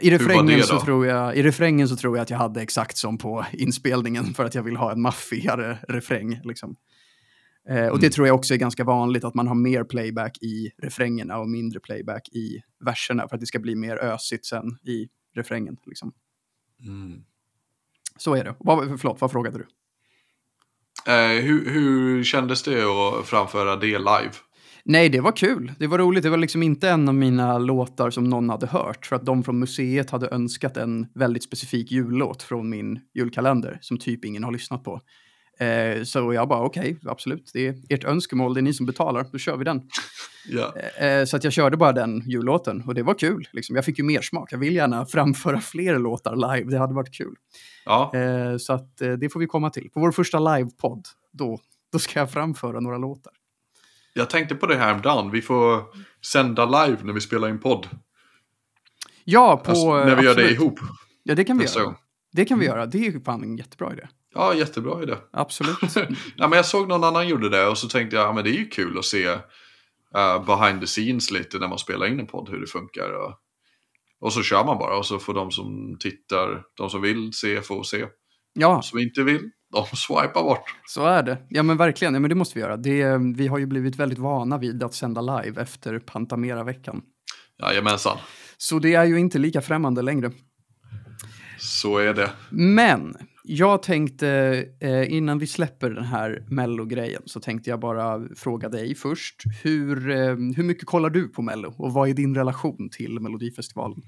[0.00, 2.96] i, refrängen det så tror jag, i refrängen så tror jag att jag hade exakt
[2.96, 6.40] som på inspelningen för att jag vill ha en maffigare refräng.
[6.44, 6.76] Liksom.
[7.68, 8.10] Eh, och det Mm.
[8.10, 11.80] tror jag också är ganska vanligt, att man har mer playback i refrängerna och mindre
[11.80, 15.76] playback i verserna för att det ska bli mer ösigt sen i refrängen.
[15.86, 16.12] Liksom.
[16.84, 17.22] Mm.
[18.16, 18.54] Så är det.
[18.58, 19.66] Vad, förlåt, vad frågade du?
[21.12, 24.30] Eh, hur, hur kändes det att framföra det live?
[24.90, 25.72] Nej, det var kul.
[25.78, 26.22] Det var roligt.
[26.22, 29.06] Det var liksom inte en av mina låtar som någon hade hört.
[29.06, 33.98] För att de från museet hade önskat en väldigt specifik jullåt från min julkalender som
[33.98, 35.00] typ ingen har lyssnat på.
[35.60, 37.50] Eh, så jag bara, okej, absolut.
[37.54, 39.26] Det är ert önskemål, det är ni som betalar.
[39.32, 39.82] Då kör vi den.
[40.50, 40.74] Ja.
[41.06, 43.48] Eh, så att jag körde bara den jullåten och det var kul.
[43.52, 43.76] Liksom.
[43.76, 44.52] Jag fick ju mer smak.
[44.52, 46.70] Jag vill gärna framföra fler låtar live.
[46.70, 47.34] Det hade varit kul.
[47.84, 48.12] ja.
[48.14, 49.90] Eh, så att eh, det får vi komma till.
[49.90, 51.60] På vår första livepodd, då,
[51.92, 53.32] då ska jag framföra några låtar.
[54.12, 55.30] Jag tänkte på det häromdagen.
[55.30, 55.84] Vi får
[56.26, 57.88] sända live när vi spelar in podd.
[59.24, 59.70] Ja, på...
[59.70, 60.50] Alltså, när vi gör det absolut.
[60.50, 60.80] ihop.
[61.22, 61.86] Ja, det kan vi nästa göra.
[61.86, 61.96] gång.
[62.32, 62.86] Det kan vi göra.
[62.86, 64.08] Det är ju fan en jättebra idé.
[64.34, 65.14] Ja, jättebra idé.
[65.32, 65.78] Absolut.
[66.36, 68.50] Ja, men jag såg någon annan gjorde det och så tänkte jag, ja, men det
[68.50, 69.26] är ju kul att se
[70.14, 73.10] eh, behind the scenes lite när man spelar in en podd, hur det funkar.
[73.12, 73.34] Och,
[74.20, 77.62] och så kör man bara och så får de som tittar, de som vill se,
[77.62, 78.06] få se.
[78.52, 80.74] Ja, De som inte vill, de swipar bort.
[80.86, 81.38] så är det.
[81.48, 82.14] Ja, men verkligen.
[82.14, 82.76] Ja, men det måste vi göra.
[82.76, 87.02] Det, vi har ju blivit väldigt vana vid att sända live efter Pantamera-veckan.
[87.62, 88.18] Jajamensan,
[88.56, 90.30] Så det är ju inte lika främmande längre.
[91.58, 92.30] så är det.
[92.50, 94.28] Men jag tänkte,
[94.80, 99.42] eh, innan vi släpper den här Mello-grejen, så tänkte jag bara fråga dig först.
[99.62, 100.16] Hur, eh,
[100.56, 101.74] hur mycket kollar du på Mello?
[101.78, 104.02] Och vad är din relation till Melodifestivalen?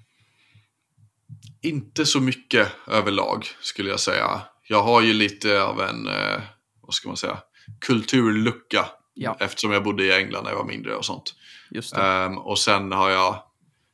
[1.62, 4.40] Inte så mycket överlag skulle jag säga.
[4.70, 6.40] Jag har ju lite av en, eh,
[6.82, 7.38] vad ska man säga,
[7.80, 8.86] kulturlucka.
[9.14, 9.36] Ja.
[9.40, 11.34] Eftersom jag bodde i England när jag var mindre och sånt.
[11.70, 11.96] Just.
[11.96, 13.42] Ehm, och sen har jag,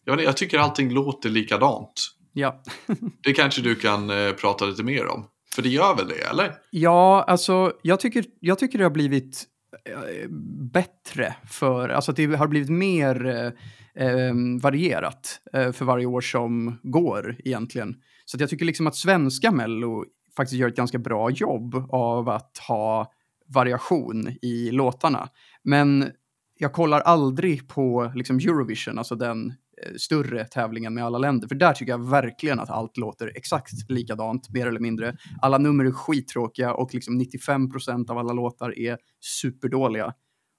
[0.04, 2.08] jag, inte, jag tycker allting låter likadant.
[2.32, 2.62] Ja.
[3.22, 5.26] Det kanske du kan eh, prata lite mer om.
[5.54, 6.52] För det gör väl det, eller?
[6.70, 9.44] Ja, alltså jag tycker, jag tycker det har blivit
[9.84, 10.28] eh,
[10.72, 16.20] bättre för, alltså att det har blivit mer eh, eh, varierat eh, för varje år
[16.20, 17.96] som går egentligen.
[18.24, 20.04] Så jag tycker liksom att svenska Mello
[20.36, 23.12] faktiskt gör ett ganska bra jobb av att ha
[23.46, 25.28] variation i låtarna.
[25.62, 26.10] Men
[26.58, 29.48] jag kollar aldrig på liksom Eurovision, alltså den
[29.82, 31.48] eh, större tävlingen med alla länder.
[31.48, 35.16] För där tycker jag verkligen att allt låter exakt likadant, mer eller mindre.
[35.40, 40.12] Alla nummer är skittråkiga och liksom 95% av alla låtar är superdåliga.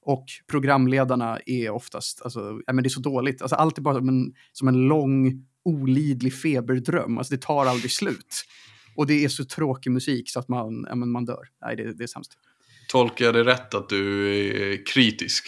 [0.05, 3.41] Och programledarna är oftast, alltså, ja, men det är så dåligt.
[3.41, 7.17] Alltså, allt är bara som en, som en lång, olidlig feberdröm.
[7.17, 8.43] Alltså, det tar aldrig slut.
[8.97, 11.47] Och det är så tråkig musik så att man, ja, men man dör.
[11.61, 12.31] Nej, det, det är sämst.
[12.87, 14.29] Tolkar jag det rätt att du
[14.73, 15.45] är kritisk?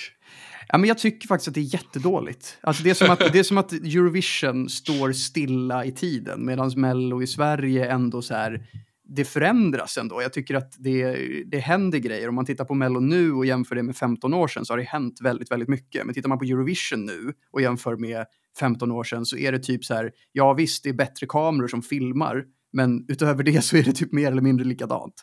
[0.67, 2.57] Ja, men jag tycker faktiskt att det är jättedåligt.
[2.61, 6.71] Alltså det, är som att, det är som att Eurovision står stilla i tiden medan
[6.75, 8.67] Mello i Sverige ändå så här,
[9.03, 10.21] det förändras ändå.
[10.21, 12.29] Jag tycker att det, det händer grejer.
[12.29, 14.77] Om man tittar på Mello nu och jämför det med 15 år sedan så har
[14.77, 16.05] det hänt väldigt, väldigt mycket.
[16.05, 18.25] Men tittar man på Eurovision nu och jämför med
[18.59, 21.67] 15 år sedan så är det typ så här, ja visst, det är bättre kameror
[21.67, 25.13] som filmar, men utöver det så är det typ mer eller mindre likadant.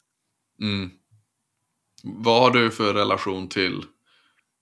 [0.62, 0.90] Mm.
[2.04, 3.82] Vad har du för relation till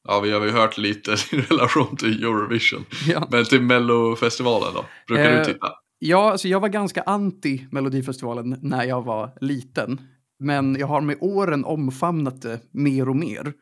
[0.09, 2.85] Ja, vi har ju hört lite i relation till Eurovision.
[3.07, 3.29] Ja.
[3.31, 4.85] Men till Mellofestivalen då?
[5.07, 5.73] Brukar Eh, du titta?
[5.99, 10.01] Ja, alltså jag var ganska anti Melodifestivalen när jag var liten.
[10.39, 13.53] Men jag har med åren omfamnat det mer och mer.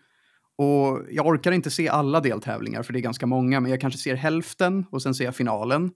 [0.59, 3.99] Och jag orkar inte se alla deltävlingar, för det är ganska många, men jag kanske
[3.99, 5.91] ser hälften och sen ser jag finalen.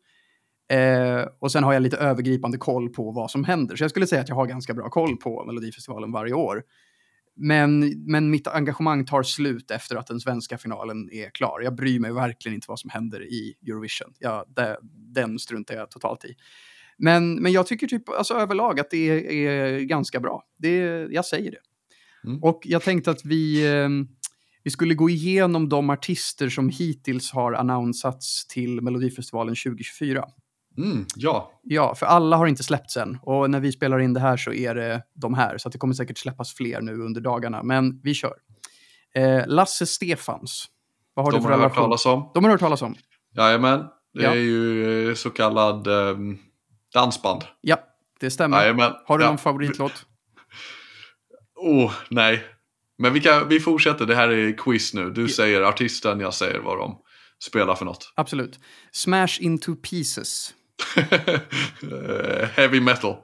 [0.69, 3.77] Eh, och sen har jag lite övergripande koll på vad som händer.
[3.77, 6.63] Så jag skulle säga att jag har ganska bra koll på Melodifestivalen varje år.
[7.37, 11.61] Men, men mitt engagemang tar slut efter att den svenska finalen är klar.
[11.61, 14.13] Jag bryr mig verkligen inte vad som händer i Eurovision.
[14.19, 16.35] Ja, det, den struntar jag totalt i.
[16.99, 20.43] Men, men jag tycker typ alltså, överlag att det är, är ganska bra.
[20.59, 20.77] Det,
[21.11, 21.61] jag säger det.
[22.29, 22.43] Mm.
[22.43, 23.89] Och jag tänkte att vi, eh,
[24.63, 30.25] vi skulle gå igenom de artister som hittills har annonsats till Melodifestivalen 2024.
[30.79, 33.19] Mm, ja, Ja, för alla har inte släppts än.
[33.23, 35.59] Och när vi spelar in det här så är det de här.
[35.59, 37.63] Så det kommer säkert släppas fler nu under dagarna.
[37.63, 38.35] Men vi kör.
[39.15, 40.67] Eh, Lasse Stefans.
[41.15, 41.85] Vad har de du för har jag hört relation?
[41.85, 42.31] talas om.
[42.35, 42.95] De har hört talas om.
[43.37, 43.79] Jajamän,
[44.15, 44.31] det Ja.
[44.31, 46.39] är ju eh, så kallad ehm,
[46.95, 47.45] dansband.
[47.61, 47.77] Ja,
[48.21, 48.61] det stämmer.
[48.61, 48.93] Jajamän.
[49.07, 49.29] Har du ja.
[49.31, 49.93] någon favoritlåt?
[51.59, 52.45] Oh, nej.
[52.99, 55.11] Men vi, kan, vi fortsätter, det här är quiz nu.
[55.11, 56.99] Du säger artisten, jag säger vad de
[57.45, 58.13] spelar för något.
[58.17, 58.61] Absolut.
[58.93, 60.55] Smash into pieces.
[62.57, 63.17] Heavy metal.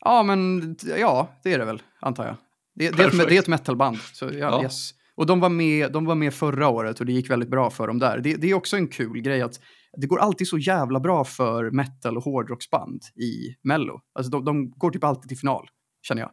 [0.00, 2.36] Ja, men ja, det är det väl, antar jag.
[2.74, 3.98] Det, det, är, ett, det är ett metalband.
[4.12, 4.62] Så, ja, Ja.
[4.62, 4.94] Yes.
[5.14, 7.86] Och de var, med, de var med förra året och det gick väldigt bra för
[7.86, 8.18] dem där.
[8.18, 9.60] Det, det är också en kul grej att
[9.96, 14.00] det går alltid så jävla bra för metal och hårdrocksband i Mello.
[14.14, 15.68] Alltså de, de går typ alltid till final,
[16.02, 16.30] känner jag.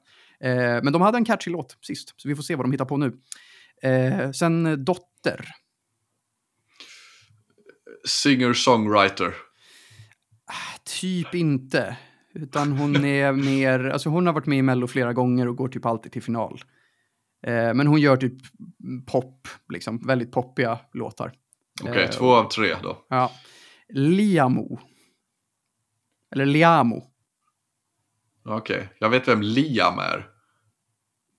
[0.52, 2.86] Eh, men de hade en catchy låt sist, så vi får se vad de hittar
[2.86, 3.18] på nu.
[3.82, 5.46] Eh, sen Dotter.
[8.08, 9.34] Singer-songwriter.
[11.02, 11.98] Typ inte.
[12.34, 15.68] Utan hon är mer, alltså hon har varit med i Mello flera gånger och går
[15.68, 16.60] typ alltid till final.
[17.44, 18.34] Eh, men hon gör typ
[19.08, 21.34] pop, liksom väldigt poppiga låtar.
[21.84, 23.06] Okej, Eh, två av tre då.
[23.10, 23.32] Ja.
[23.90, 24.80] Liamo.
[26.32, 27.04] Eller Liamo.
[28.46, 30.30] Okej, jag vet vem Liam är.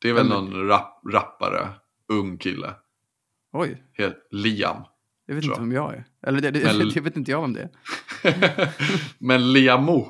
[0.01, 1.69] Det är väl Vem- någon rap, rappare,
[2.09, 2.75] ung kille.
[3.53, 4.77] Oj, Het, Liam.
[5.29, 6.05] Jag vet inte vem jag är.
[6.27, 8.69] Eller det, det, Men- det vet inte jag vem det är.
[9.19, 10.09] Men Liamo.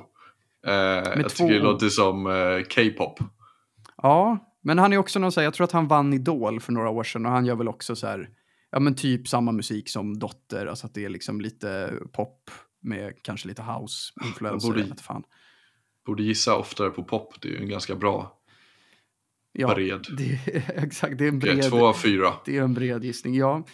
[0.66, 3.20] Eh, jag två tycker det låter som eh, K-pop.
[4.02, 6.72] Ja, men han är också någon så här, jag tror att han vann Idol för
[6.72, 8.28] några år sedan och han gör väl också så här,
[8.70, 12.50] ja men typ samma musik som Dotter, alltså att det är liksom lite pop
[12.82, 14.68] med kanske lite house-influenser.
[14.68, 15.22] Borde-.
[16.06, 17.34] Borde gissa oftare på pop.
[17.40, 18.37] Det är ju en ganska bra
[19.52, 20.06] Ja, bred.
[20.18, 20.38] det,
[20.76, 22.32] exakt, det är en bred, två av fyra.
[22.44, 23.64] det är en bred gissning, ja.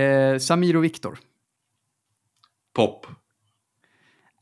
[0.00, 1.18] Eh, Samir och Viktor.
[2.74, 3.06] Pop.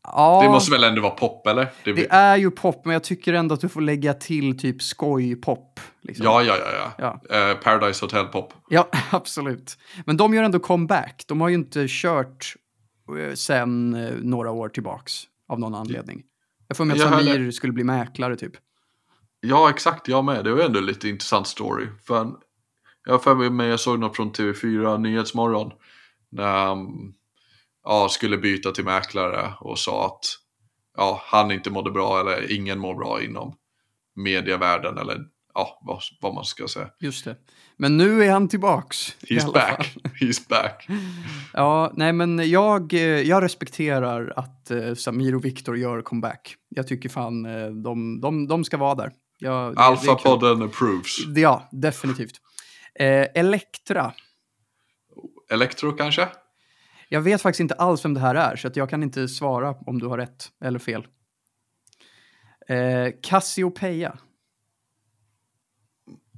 [0.02, 1.68] Ja, Det måste väl ändå vara pop eller?
[1.84, 4.82] Det, det är ju pop, men jag tycker ändå att du får lägga till typ
[4.82, 5.80] skoj-pop.
[6.00, 6.24] Liksom.
[6.24, 6.92] Ja, ja, ja.
[6.98, 7.20] ja.
[7.30, 7.50] Ja.
[7.50, 8.52] Eh, Paradise Hotel Pop.
[8.68, 9.78] Ja, absolut.
[10.06, 11.24] Men de gör ändå comeback.
[11.28, 12.54] De har ju inte kört
[13.28, 16.22] eh, sen eh, några år tillbaks av någon anledning.
[16.68, 18.52] Jag får med att Jag hörde- Samir skulle bli mäklare typ.
[19.40, 20.08] Ja, exakt.
[20.08, 20.44] Jag med.
[20.44, 21.86] Det var ändå lite intressant story.
[22.06, 22.32] För
[23.04, 25.72] jag har för mig jag såg något från TV4 Nyhetsmorgon.
[26.30, 26.88] När han
[27.84, 30.24] ja, skulle byta till mäklare och sa att
[30.96, 33.54] ja, han inte mådde bra eller ingen mår bra inom
[34.16, 35.24] medievärlden eller
[35.54, 36.90] ja, vad, vad man ska säga.
[37.00, 37.36] Just det.
[37.76, 39.16] Men nu är han tillbaks.
[39.20, 39.96] He's back.
[40.20, 40.88] He's back.
[41.52, 46.56] Ja, nej men jag, eh, jag respekterar att eh, Samir och Viktor gör comeback.
[46.68, 49.12] Jag tycker fan eh, de, de, de ska vara där.
[49.38, 49.72] Ja.
[49.76, 51.18] Alpha-podden approves.
[51.36, 52.40] Ja, definitivt.
[52.94, 54.12] Eh, Elektra.
[55.50, 56.28] Electro kanske?
[57.08, 59.74] Jag vet faktiskt inte alls vem det här är, så att jag kan inte svara
[59.86, 61.06] om du har rätt eller fel.
[62.68, 64.18] Eh, Cassiopeia.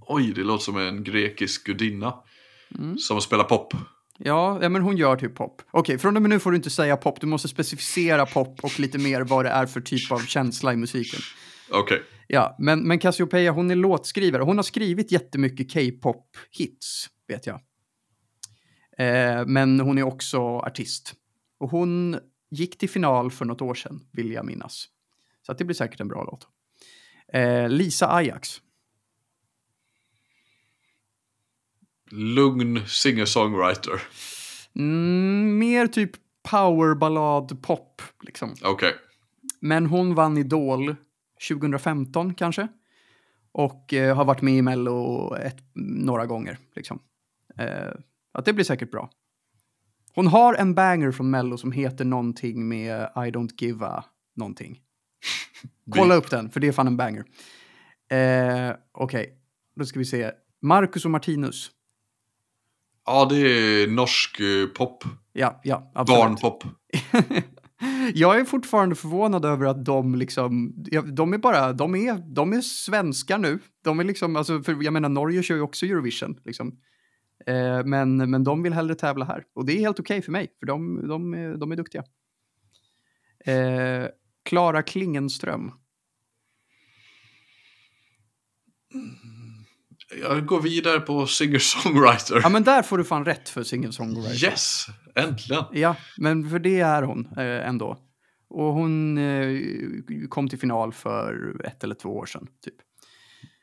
[0.01, 2.15] Oj, det låter som en grekisk gudinna.
[2.79, 2.99] Mm.
[2.99, 3.75] Som spelar pop.
[4.19, 5.63] Ja, ja, men hon gör typ pop.
[5.71, 7.21] Okej, från och med nu får du inte säga pop.
[7.21, 10.77] Du måste specificera pop och lite mer vad det är för typ av känsla i
[10.77, 11.21] musiken.
[11.71, 12.03] Okej.
[12.27, 14.43] Ja, men, men Cassiopeia, hon är låtskrivare.
[14.43, 17.61] Hon har skrivit jättemycket K-pop-hits, vet jag.
[18.99, 21.15] Eh, men hon är också artist.
[21.59, 22.19] Och hon
[22.51, 24.89] gick till final för något år sedan, vill jag minnas.
[25.47, 26.49] Så det blir säkert en bra låt.
[27.33, 28.61] Eh, Lisa Ajax.
[32.11, 34.03] Lugn singer-songwriter.
[34.75, 36.11] Mm, mer typ
[36.51, 38.55] powerballad pop, liksom.
[38.63, 38.95] Okej.
[39.61, 40.97] Men hon vann Idol
[41.49, 42.69] 2015 kanske.
[43.53, 46.59] Och eh, har varit med i Mello ett, några gånger.
[46.77, 47.01] Liksom.
[47.57, 47.93] Eh,
[48.33, 49.11] att det blir säkert bra.
[50.15, 54.05] Hon har en banger från Mello som heter någonting med I don't give a
[54.37, 54.81] någonting.
[55.91, 57.25] Kolla upp den, för det är fan en banger.
[58.11, 59.39] Eh, Okej,
[59.77, 60.33] då ska vi se.
[60.63, 61.71] Marcus och Martinus.
[63.07, 65.05] Ja, det är norsk eh, pop.
[65.33, 66.21] Ja, ja, absolut.
[66.21, 66.65] Barnpop.
[68.15, 70.73] Jag är fortfarande förvånad över att de liksom,
[71.13, 73.59] de är bara, de är, de är svenskar nu.
[73.85, 76.79] De är liksom, alltså, för jag menar Norge kör ju också Eurovision, liksom.
[77.47, 79.45] Eh, men, men de vill hellre tävla här.
[79.55, 82.05] Och det är helt okej för mig, för de, de, är- de är duktiga.
[83.45, 84.07] Eh,
[84.43, 85.73] Klara Klingenström.
[90.21, 92.41] Jag går vidare på singer-songwriter.
[92.43, 94.45] Ja, men där får du fan rätt för singer-songwriter.
[94.45, 94.87] Yes!
[95.15, 95.65] Äntligen!
[95.73, 97.99] Ja, men för det är hon eh, ändå.
[98.51, 99.61] Och hon eh,
[100.29, 102.75] kom till final för ett eller två år sedan, typ.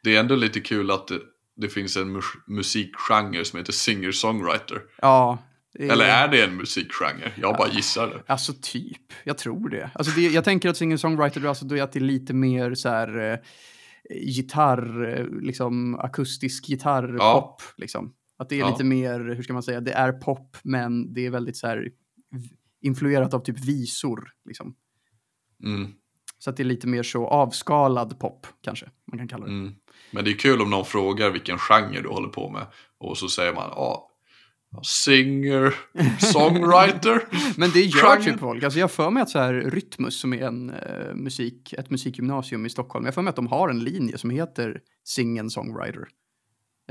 [0.03, 1.19] Det är ändå lite kul att det,
[1.55, 4.81] det finns en mus- musikgenre som heter singer-songwriter.
[5.01, 5.37] Ja.
[5.73, 7.31] det Eller är det en musikgenre?
[7.35, 8.23] Jag bara gissar det.
[8.27, 9.89] Alltså typ, jag tror det.
[9.93, 12.89] Alltså det jag tänker att singer-songwriter, alltså då är att det är lite mer så
[12.89, 13.37] här eh,
[14.09, 17.57] gitarr, liksom akustisk gitarrpop, Ja.
[17.77, 18.13] liksom.
[18.37, 18.69] Att det är Ja.
[18.69, 21.89] lite mer, hur ska man säga, det är pop, men det är väldigt så här
[22.81, 24.75] influerat av typ visor, liksom.
[25.63, 25.87] Mm,
[26.39, 29.51] Så att det är lite mer så avskalad pop, kanske man kan kalla det.
[29.51, 29.73] mm.
[30.11, 32.65] Men det är kul om någon frågar vilken genre du håller på med.
[32.97, 34.09] Och så säger man, ja,
[34.83, 35.73] singer,
[36.19, 37.21] songwriter.
[37.59, 38.63] Men det gör typ folk.
[38.63, 42.65] Alltså jag för mig att så här Rytmus som är en eh, musik, ett musikgymnasium
[42.65, 43.05] i Stockholm.
[43.05, 46.07] Jag för mig att de har en linje som heter Sing Songwriter.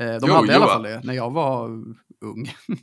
[0.01, 0.71] Eh, de Jo, hade i alla jo.
[0.71, 1.69] fall det när jag var
[2.25, 2.55] ung.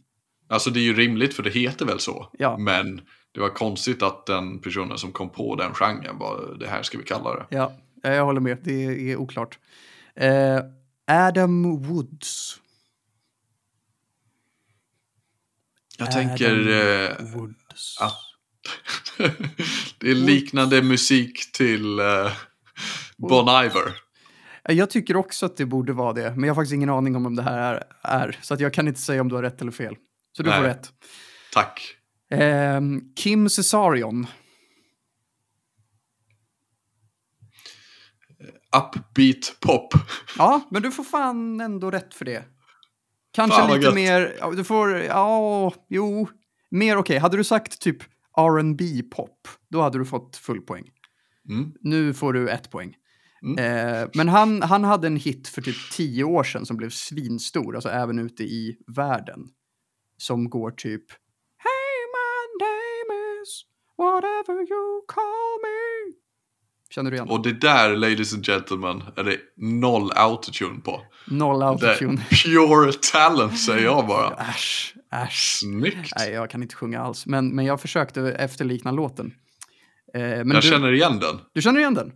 [0.49, 2.29] Alltså det är ju rimligt för det heter väl så.
[2.33, 2.57] Ja.
[2.57, 3.01] Men
[3.31, 6.97] det var konstigt att den personen som kom på den genren var det här ska
[6.97, 7.45] vi kalla det.
[7.49, 8.57] ja, jag håller med.
[8.63, 9.59] Det är oklart.
[10.15, 10.59] Eh,
[11.07, 12.59] Adam Woods.
[15.97, 17.97] Jag Adam tänker eh, Woods.
[18.01, 18.17] att
[19.99, 22.31] det är liknande musik till eh,
[23.17, 23.87] Bon Iver.
[24.69, 27.15] Eh, Jag tycker också att det borde vara det, men jag har faktiskt ingen aning
[27.15, 28.37] om om det här är.
[28.41, 29.95] så att jag kan inte säga om du har rätt eller fel.
[30.37, 30.69] Så du får Nej.
[30.69, 30.91] rätt.
[31.53, 31.95] Tack.
[32.31, 34.27] Ehm, Kim Cesarion.
[38.75, 39.93] Upbeat pop.
[40.37, 42.43] Ja, men du får fan ändå rätt för det.
[43.33, 46.27] Kanske Fan, lite mer, ja, du får, ja, jo,
[46.71, 47.17] mer okej.
[47.17, 48.03] Hade du sagt typ
[48.37, 50.89] R&B pop, då hade du fått full poäng.
[51.49, 51.73] Mm.
[51.81, 52.95] Nu får du ett poäng.
[53.43, 53.57] Mm.
[53.57, 57.75] Eh, men han, han hade en hit för typ tio år sedan som blev svinstor,
[57.75, 59.47] alltså även ute i världen.
[60.17, 61.11] Som går typ
[61.57, 63.65] Hey my name is
[63.97, 66.22] whatever you call me.
[66.95, 67.29] Känner du igen?
[67.29, 71.01] Och det där, ladies and gentlemen, är det noll autotune på.
[71.27, 72.21] Noll autotune.
[72.45, 74.35] pure talent säger jag bara.
[74.35, 75.59] Äsch, äsch.
[75.59, 76.13] Snyggt.
[76.17, 77.25] Nej, jag kan inte sjunga alls.
[77.25, 79.33] Men, men jag försökte efterlikna låten.
[80.13, 81.39] Eh, men jag du, känner igen den.
[81.53, 82.11] du känner igen den?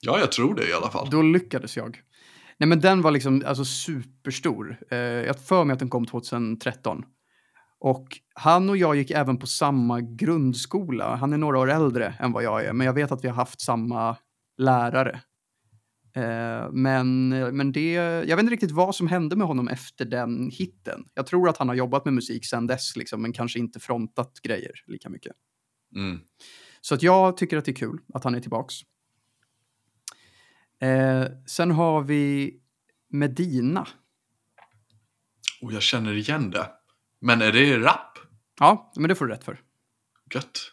[0.00, 1.10] Ja, jag tror det i alla fall.
[1.10, 2.00] Då lyckades jag.
[2.58, 4.76] Nej, men den var liksom alltså, superstor.
[4.90, 7.04] Eh, jag för mig att den kom 2013.
[7.82, 11.16] Och han och jag gick även på samma grundskola.
[11.16, 13.34] Han är några år äldre än vad jag är, men jag vet att vi har
[13.34, 14.16] haft samma
[14.58, 15.20] lärare.
[16.14, 20.50] Eh, men, men det, jag vet inte riktigt vad som hände med honom efter den
[20.50, 21.04] hitten.
[21.14, 24.40] Jag tror att han har jobbat med musik sedan dess, liksom, men kanske inte frontat
[24.42, 25.32] grejer lika mycket.
[25.96, 26.20] Mm.
[26.80, 28.74] Så att jag tycker att det är kul att han är tillbaks.
[30.80, 32.54] Eh, sen har vi
[33.10, 33.88] Medina.
[35.62, 36.81] Och jag känner igen det.
[37.22, 38.18] Men är det rap?
[38.60, 39.60] Ja, men det får du rätt för.
[40.34, 40.72] Gött.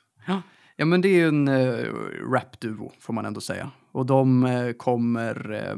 [0.76, 1.86] Ja, men det är ju en eh,
[2.32, 3.72] rapduo, får man ändå säga.
[3.92, 5.52] Och de eh, kommer...
[5.52, 5.76] Eh,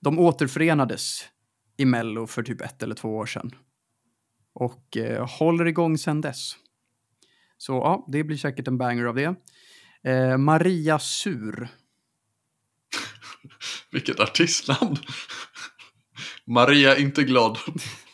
[0.00, 1.24] de återförenades
[1.76, 3.54] i Mello för typ ett eller två år sedan.
[4.54, 6.52] Och eh, håller igång sedan dess.
[7.56, 9.34] Så ja, det blir säkert en banger av det.
[10.10, 11.68] Eh, Maria Sur.
[13.90, 14.96] Vilket artistnamn.
[16.44, 17.58] Maria inte glad.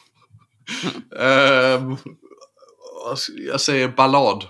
[3.16, 4.44] Ska- jag säger ballad.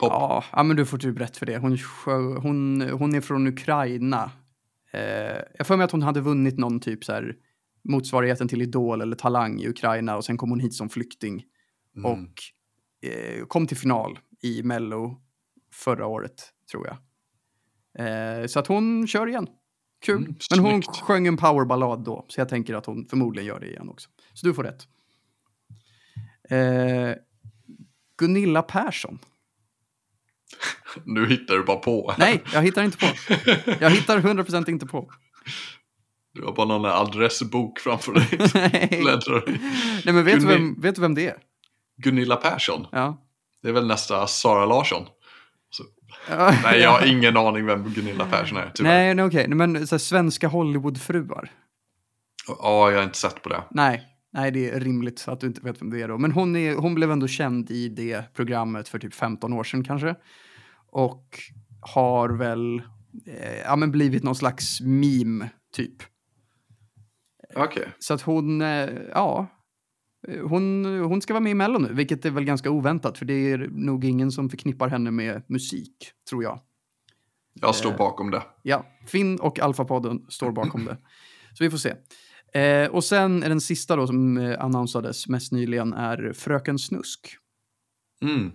[0.00, 0.08] Pop.
[0.12, 1.58] Ja, ja, men du får typ rätt för det.
[1.58, 4.30] Hon, sjö- hon, hon är från Ukraina.
[4.92, 5.00] Eh,
[5.58, 7.34] jag får mig att hon hade vunnit någon typ så här
[7.84, 11.44] motsvarigheten till Idol eller Talang i Ukraina och sen kom hon hit som flykting.
[11.96, 12.10] Mm.
[12.12, 12.28] och
[13.08, 15.20] eh, kom till final i Mello
[15.74, 16.34] förra året,
[16.70, 16.96] tror jag.
[17.98, 19.46] Eh, så att hon kör igen.
[20.04, 20.16] Kul.
[20.16, 23.66] Mm, Men hon sjöng en powerballad då, så jag tänker att hon förmodligen gör det
[23.66, 24.08] igen också.
[24.32, 24.86] Så du får rätt.
[26.52, 27.14] Eh,
[28.18, 29.18] Gunilla Persson.
[31.04, 32.14] Nu hittar du bara på.
[32.18, 33.06] Nej, jag hittar inte på.
[33.80, 35.10] Jag hittar 100% inte på.
[36.34, 38.28] Du har bara någon adressbok framför dig.
[38.54, 39.02] Nej.
[40.04, 41.36] Nej, men vet du, Gunni- vem, vet du vem det är?
[42.02, 42.86] Gunilla Persson.
[42.92, 43.26] Ja.
[43.62, 45.06] Det är väl nästa Sara Larsson.
[46.30, 46.54] Ja.
[46.62, 48.70] Nej, jag har ingen aning vem Gunilla Persson är.
[48.74, 48.90] Tyvärr.
[48.90, 49.48] Nej, nej okej.
[49.48, 51.50] Nej, Men så här, svenska Hollywoodfruar.
[52.46, 53.64] Ja, jag har inte sett på det.
[53.70, 54.02] Nej,
[54.32, 56.18] nej, det är rimligt att du inte vet vem det är då.
[56.18, 59.84] Men hon, är, hon blev ändå känd i det programmet för typ 15 år sedan
[59.84, 60.14] kanske.
[60.86, 61.38] Och
[61.80, 62.82] har väl
[63.26, 66.02] eh, ja, men blivit någon slags meme, typ.
[67.56, 67.88] Okej.
[67.98, 69.46] Så att hon, eh, ja,
[70.48, 73.34] hon, hon ska vara med i Mello nu, vilket är väl ganska oväntat, för det
[73.52, 76.60] är nog ingen som förknippar henne med musik, tror jag.
[77.54, 77.96] Jag står Eh.
[77.96, 78.42] bakom det.
[78.62, 80.96] Ja, Finn och Alfapodden står bakom det.
[81.54, 81.94] Så vi får se.
[82.54, 87.36] Eh, och sen är den sista då som eh, annonsades mest nyligen är Fröken Snusk.
[88.22, 88.52] Mm.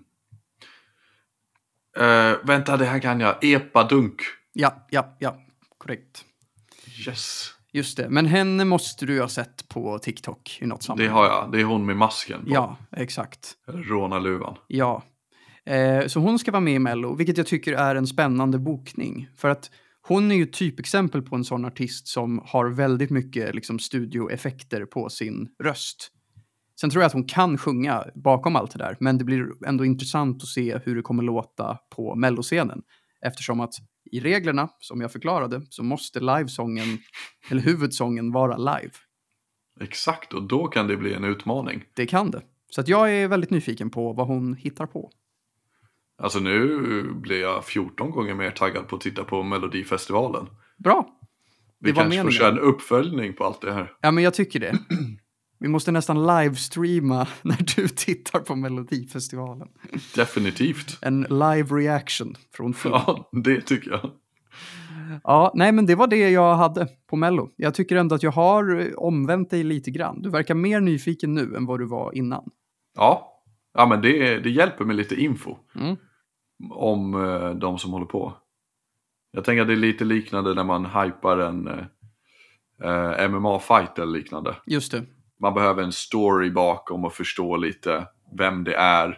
[1.97, 3.43] Eh, vänta, det här kan jag.
[3.43, 4.21] Epadunk.
[4.53, 5.37] Ja, ja, ja,
[5.77, 6.25] korrekt.
[7.07, 7.53] Yes.
[7.71, 11.09] Just det, men henne måste du ha sett på TikTok i något Det sammanhang.
[11.13, 11.51] har jag.
[11.51, 12.51] Det är hon med masken på.
[12.51, 13.53] Ja, exakt.
[13.67, 14.57] Rånarluvan.
[14.67, 15.03] Ja.
[15.65, 19.29] Eh, så hon ska vara med i Mello, vilket jag tycker är en spännande bokning.
[19.35, 19.71] För att
[20.07, 25.09] hon är ju typexempel på en sån artist som har väldigt mycket liksom, studioeffekter på
[25.09, 26.11] sin röst.
[26.81, 29.85] Sen tror jag att hon kan sjunga bakom allt det där, men det blir ändå
[29.85, 32.81] intressant att se hur det kommer låta på melloscenen.
[33.21, 33.73] Eftersom att
[34.11, 36.97] i reglerna, som jag förklarade, så måste livesången,
[37.49, 38.91] eller huvudsången vara live.
[39.81, 41.83] Exakt, och då kan det bli en utmaning.
[41.93, 42.41] Det kan det.
[42.69, 45.11] Så att jag är väldigt nyfiken på vad hon hittar på.
[46.17, 46.77] Alltså nu
[47.13, 50.45] blir jag 14 gånger mer taggad på att titta på Melodifestivalen.
[50.77, 51.07] Bra!
[51.79, 52.31] Vi Det var kanske får meningen.
[52.39, 53.91] köra en uppföljning på allt det här.
[54.01, 54.77] Ja, men jag tycker det.
[55.59, 59.67] Vi måste nästan livestreama när du tittar på Melodifestivalen.
[60.15, 60.97] Definitivt.
[61.01, 62.91] En live reaction från Finn.
[62.91, 63.27] Ja.
[63.31, 64.11] Ja, det tycker jag.
[65.53, 67.49] nej men det var det jag hade på Mello.
[67.55, 70.21] Jag tycker ändå att jag har eh, omvänt dig lite grann.
[70.21, 72.43] Du verkar mer nyfiken nu än vad du var innan.
[72.95, 73.41] Ja,
[73.73, 75.95] ja men det, det hjälper med lite info Mm.
[76.71, 78.33] Om eh, de som håller på.
[79.31, 84.55] Jag tänker att det är lite liknande när man hypar en eh, MMA-fight eller liknande.
[84.65, 85.03] Just det.
[85.39, 89.17] Man behöver en story bakom och förstå lite vem det är.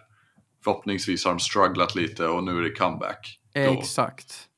[0.63, 3.39] Förhoppningsvis har de strugglat lite och nu är det comeback.
[3.53, 4.49] Då, Exakt.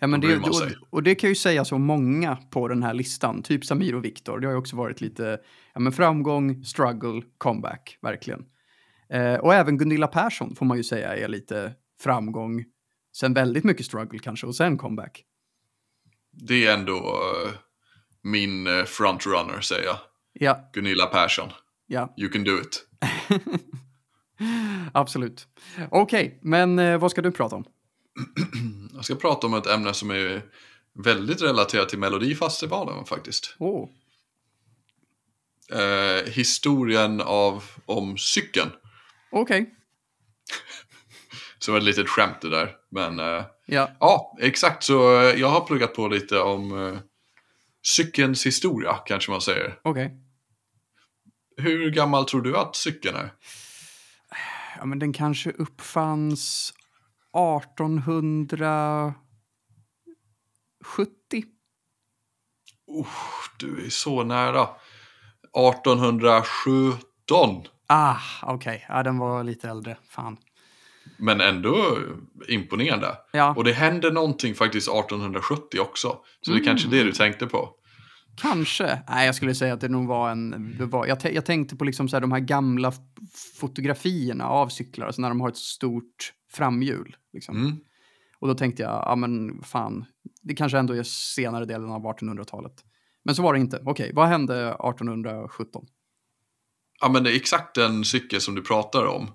[0.00, 0.54] Ja, men det, och,
[0.90, 4.38] och det kan ju sägas om många på den här listan, typ Samir och Viktor.
[4.38, 5.38] Det har ju också varit lite
[5.74, 8.44] ja, men framgång, struggle, comeback, verkligen.
[9.10, 12.64] Eh, och även Gunilla Persson får man ju säga är lite framgång,
[13.16, 15.24] sen väldigt mycket struggle kanske och sen comeback.
[16.32, 17.52] Det är ändå eh,
[18.22, 19.96] min eh, frontrunner säger jag.
[20.32, 21.48] Ja, Gunilla Persson.
[21.86, 22.84] ja, You can do it.
[24.92, 25.46] absolut.
[25.90, 27.64] Okej, men eh, vad ska du prata om?
[28.94, 30.42] Jag ska prata om ett ämne som är
[31.04, 33.56] väldigt relaterat till Melodifestivalen faktiskt.
[33.58, 33.88] Åh,
[35.72, 38.70] Eh, historien av, om cykeln.
[39.30, 39.74] okej.
[41.68, 42.76] Så var det ett litet skämt det där.
[42.90, 44.84] Men eh, Ja, ja, exakt.
[44.84, 46.98] Så eh, jag har pluggat på lite om eh,
[47.82, 49.78] cykelns historia kanske man säger.
[49.82, 50.20] okej.
[51.56, 53.32] Hur gammal tror du att cykeln är?
[54.78, 56.72] Ja, men den kanske uppfanns
[57.32, 59.14] 1870.
[62.86, 63.06] Oh,
[63.58, 64.68] du är så nära.
[65.72, 67.66] 1817.
[67.86, 68.86] Ah, okej.
[68.88, 69.96] Ja, den var lite äldre.
[70.08, 70.36] Fan.
[71.16, 71.98] Men ändå
[72.48, 73.16] imponerande.
[73.32, 76.16] Ja, Och det hände någonting faktiskt 1870 också.
[76.40, 77.70] Så det är kanske det du tänkte på.
[78.36, 79.02] kanske.
[79.08, 80.76] Nej, jag skulle säga att det nog var en...
[80.90, 82.92] Var, jag, jag tänkte på liksom så här, de här gamla
[83.60, 87.16] fotografierna av cyklar, alltså när de har ett stort framhjul.
[87.32, 87.56] Liksom.
[87.56, 87.76] Mm.
[88.38, 90.04] Och då tänkte jag, ja men fan,
[90.42, 92.84] det kanske ändå är senare delen av 1800-talet.
[93.24, 93.82] Men så var det inte.
[93.84, 95.86] Okej, vad hände 1817?
[97.00, 99.30] Ja men det är exakt den cykel som du pratar om.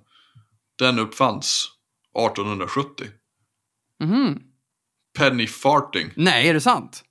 [0.84, 1.70] Den uppfanns
[2.18, 3.08] 1870.
[4.04, 4.40] Mhm.
[5.18, 6.12] Penny farting.
[6.16, 7.04] Nej, är det sant?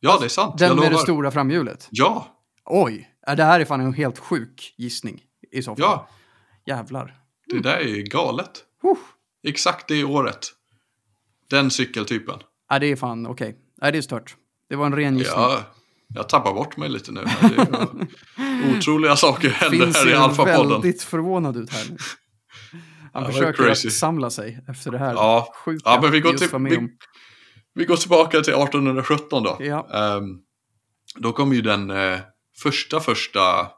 [0.00, 0.92] Ja det är sant, Den jag med lovar.
[0.98, 1.88] det stora framhjulet?
[1.90, 5.20] Ja, Oj, det här är fan en helt sjuk gissning
[5.52, 5.76] i så fall.
[5.84, 6.08] ja.
[6.66, 7.14] Jävlar.
[7.46, 8.64] Det där är galet.
[8.84, 8.92] Uh.
[9.48, 10.46] Exakt det året.
[11.50, 12.38] Den cykeltypen.
[12.68, 13.56] Ja, det är fan okej.
[13.82, 14.36] Nej, det är stört.
[14.68, 15.40] Det var en ren gissning.
[15.40, 15.60] Ja,
[16.08, 17.24] Jag tappar bort mig lite nu.
[18.78, 20.68] Otroliga saker händer Finns här i Alfa-podden.
[20.70, 21.96] väldigt förvånad ut här nu.
[23.14, 25.52] Han försöker att samla sig efter det här Ja.
[25.64, 26.88] sjuka Ja, men vi går, till, vi,
[27.74, 29.56] vi går tillbaka till 1817 då.
[29.60, 29.88] Ja.
[29.94, 30.24] Ehm,
[31.18, 32.18] då kom ju den eh,
[32.62, 33.70] första första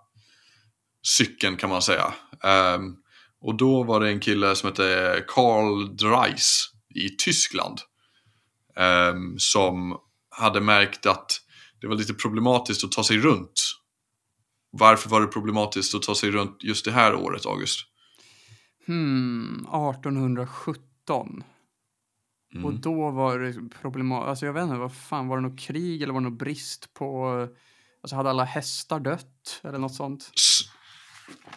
[1.02, 2.14] cykeln kan man säga.
[2.44, 2.94] Ehm,
[3.40, 7.78] och då var det en kille som hette Karl Dreis i Tyskland.
[8.76, 9.96] ehm, som
[10.30, 11.40] hade märkt att
[11.80, 13.62] det var lite problematiskt att ta sig runt.
[14.70, 17.80] Varför var det problematiskt att ta sig runt just det här året, August?
[18.86, 21.44] Hmm, 1817.
[22.54, 22.64] Mm.
[22.64, 24.28] Och då var det problematiskt.
[24.28, 26.94] Alltså jag vet inte, vad fan, var det något krig eller var det något brist
[26.94, 27.28] på...
[28.02, 30.30] Alltså hade alla hästar dött eller något sånt?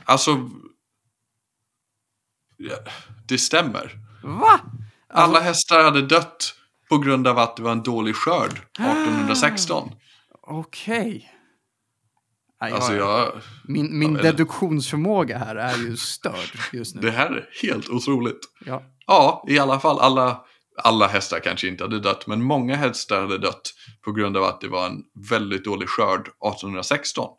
[0.04, 0.50] Alltså...
[2.58, 2.76] ja,
[3.28, 4.00] Det stämmer.
[4.24, 4.60] Va?
[5.08, 6.56] Alla Alltså, hästar hade dött
[6.90, 9.92] på grund av att det var en dålig skörd 1816.
[10.42, 11.32] Okej.
[12.62, 13.32] Nej, Alltså jag- jag,
[13.64, 17.02] Min, min Ja, deduktionsförmåga här är ju störd just nu.
[17.02, 18.40] det här är helt otroligt.
[18.66, 18.84] Ja.
[19.08, 20.42] Ja, i alla fall alla,
[20.84, 23.74] alla hästar kanske inte hade dött, men många hästar hade dött
[24.06, 27.30] på grund av att det var en väldigt dålig skörd 1816.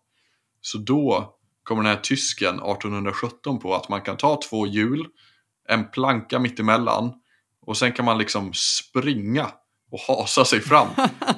[0.60, 5.06] Så då kommer den här tysken 1817 på att man kan ta två hjul,
[5.68, 7.12] en planka mittemellan
[7.66, 9.50] och sen kan man liksom springa
[9.90, 10.88] och hasa sig fram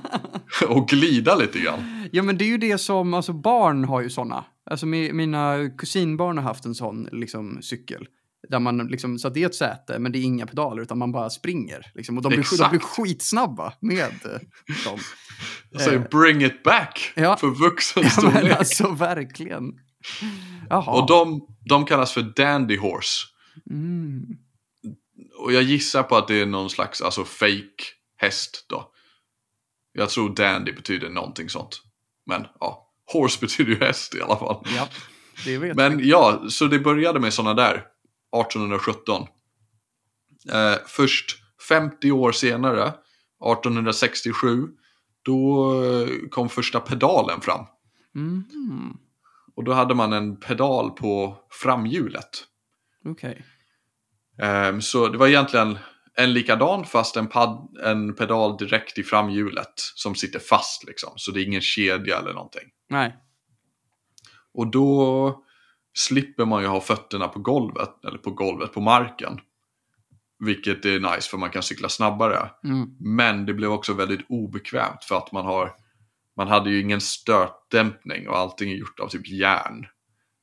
[0.69, 2.09] och glida lite grann.
[2.13, 4.45] ja, men det är ju det som, alltså barn har ju sådana.
[4.71, 8.07] Alltså mi, mina kusinbarn har haft en sån liksom cykel.
[8.49, 11.13] Där man liksom, så det är ett säte, men det är inga pedaler, utan man
[11.13, 11.87] bara springer.
[11.95, 14.11] Liksom, och de blir, de blir skitsnabba med
[14.85, 14.99] dem.
[15.71, 16.05] Jag säger Eh.
[16.11, 17.37] bring it back Ja.
[17.37, 18.53] för vuxen Ja, storlek.
[18.59, 19.65] alltså verkligen.
[20.71, 21.01] Jaha.
[21.01, 23.27] Och de, de kallas för dandy horse.
[23.71, 24.23] Mm.
[25.45, 27.83] Och jag gissar på att det är någon slags alltså fake
[28.23, 28.93] häst då.
[29.93, 31.83] Jag tror dandy betyder någonting sånt.
[32.27, 34.67] Men ja, horse betyder ju häst i alla fall.
[34.77, 34.89] Ja,
[35.45, 36.11] det vet Men vi.
[36.11, 37.75] ja, så det började med sådana där
[38.41, 39.27] 1817.
[40.53, 44.69] Eh, först 50 år senare, 1867,
[45.23, 47.67] då eh, kom första pedalen fram.
[48.15, 48.45] Mm.
[49.57, 52.45] Och då hade man en pedal på framhjulet.
[53.05, 53.45] Okej.
[54.43, 55.79] Ehm, så det var egentligen
[56.17, 61.13] en likadan fast en, pad, en pedal direkt i framhjulet som sitter fast liksom.
[61.17, 62.69] Så det är ingen kedja eller någonting.
[62.89, 63.17] Nej.
[64.55, 65.45] Och då
[65.95, 69.41] slipper man ju ha fötterna på golvet, eller på golvet, på marken.
[70.39, 72.51] Vilket är nice för man kan cykla snabbare.
[72.65, 72.97] Mm.
[73.01, 75.73] Men det blev också väldigt obekvämt för att man har
[76.37, 79.87] man hade ju ingen stötdämpning och allting är gjort av typ järn.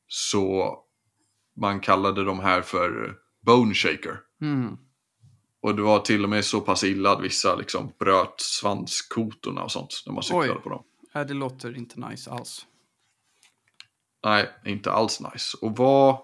[0.08, 0.76] Så
[1.60, 3.14] man kallade de här för
[3.46, 4.20] bone shaker.
[4.42, 4.76] Mm.
[5.62, 9.72] Och det var till och med så pass illa att vissa liksom bröt svanskotorna och
[9.72, 10.62] sånt när man cyklade Oj.
[10.62, 10.84] på dem.
[11.14, 12.66] Nej, det låter inte nice alls.
[14.24, 15.56] Nej, inte alls nice.
[15.60, 16.18] Och vad...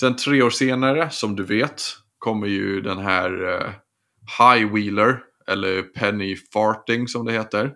[0.00, 1.82] Sen tre år senare, som du vet,
[2.18, 3.72] kommer ju den här eh,
[4.38, 7.74] High Wheeler, eller Penny Farting som det heter.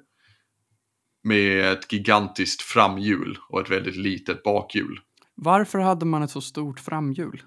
[1.25, 5.01] Med ett gigantiskt framhjul och ett väldigt litet bakhjul.
[5.35, 7.43] Varför hade man ett så stort framhjul?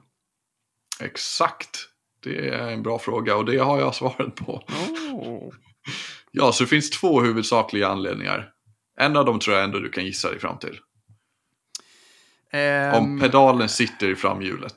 [1.00, 1.90] Exakt.
[2.26, 4.64] Det är en bra fråga och det har jag svaret på.
[5.12, 5.54] Oh.
[6.38, 8.52] Ja, så det finns två huvudsakliga anledningar.
[9.00, 10.80] En av dem tror jag ändå du kan gissa dig fram till.
[12.54, 14.76] Om Ehm, pedalen sitter i framhjulet.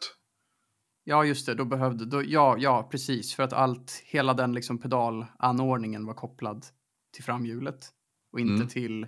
[1.05, 1.55] ja, just det.
[1.55, 2.05] Då behövde...
[2.05, 3.35] Då, ja, ja, precis.
[3.35, 6.67] För att allt, hela den liksom pedalanordningen var kopplad
[7.15, 7.89] till framhjulet.
[8.33, 8.69] Och inte Mm.
[8.69, 9.07] till...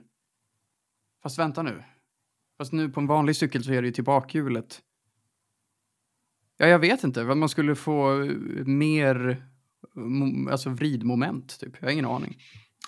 [1.22, 1.84] Fast vänta nu.
[2.58, 4.80] Fast nu på en vanlig cykel så är det ju till bakhjulet.
[6.60, 7.24] Ja, jag vet inte.
[7.24, 8.30] Man skulle få eh,
[8.66, 9.42] mer
[10.50, 11.72] alltså vridmoment, typ.
[11.80, 12.36] Jag har ingen aning.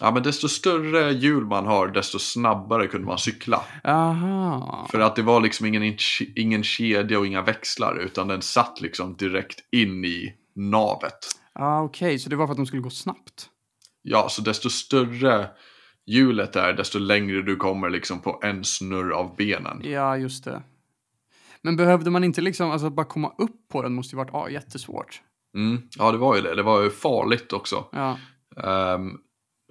[0.00, 3.62] Ja, men desto större hjul man har, desto snabbare kunde man cykla.
[3.84, 4.86] Aha.
[4.90, 5.96] För att det var liksom ingen,
[6.36, 11.18] ingen kedja och inga växlar, utan den satt liksom direkt in i navet.
[11.52, 13.48] Ah, Okej, så det var för att de skulle gå snabbt?
[14.02, 15.46] Ja, så desto större
[16.06, 19.80] hjulet är, desto längre du kommer liksom på en snurr av benen.
[19.84, 20.62] Ja, just det.
[21.62, 24.48] Men behövde man inte liksom, alltså bara komma upp på den måste ju varit ah,
[24.48, 25.22] jättesvårt.
[25.54, 26.54] Mm, ja, det var ju det.
[26.54, 27.84] Det var ju farligt också.
[27.92, 28.18] Ja.
[28.64, 29.18] Ehm,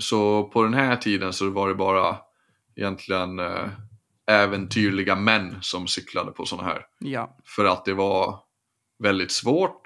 [0.02, 2.18] så på den här tiden så var det bara
[2.76, 3.70] egentligen uh,
[4.32, 6.86] äventyrliga män som cyklade på sådana här.
[7.00, 7.38] Ja.
[7.46, 8.40] För att det var
[9.04, 9.82] väldigt svårt,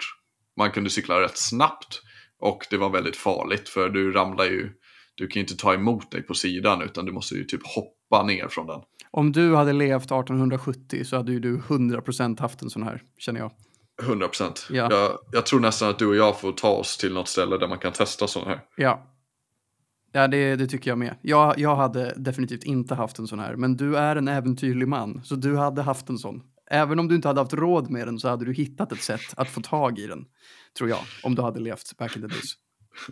[0.56, 2.02] man kunde cykla rätt snabbt
[2.38, 4.72] och det var väldigt farligt för du ramlar ju,
[5.14, 8.22] du kan ju inte ta emot dig på sidan utan du måste ju typ hoppa
[8.26, 8.80] ner från den.
[9.16, 13.40] Om du hade levt 1870 så hade ju du 100% haft en sån här, känner
[13.40, 13.50] jag.
[14.02, 14.66] 100%.
[14.70, 14.88] Ja.
[14.90, 17.68] Jag, jag tror nästan att du och jag får ta oss till något ställe där
[17.68, 18.60] man kan testa sådana här.
[18.76, 19.06] Ja.
[20.12, 21.14] Ja, det, det tycker jag med.
[21.22, 25.20] Jag, jag hade definitivt inte haft en sån här, men du är en äventyrlig man,
[25.24, 26.42] så du hade haft en sån.
[26.70, 29.34] Även om du inte hade haft råd med den så hade du hittat ett sätt
[29.36, 30.24] att få tag i den,
[30.78, 32.54] tror jag, om du hade levt back in the days.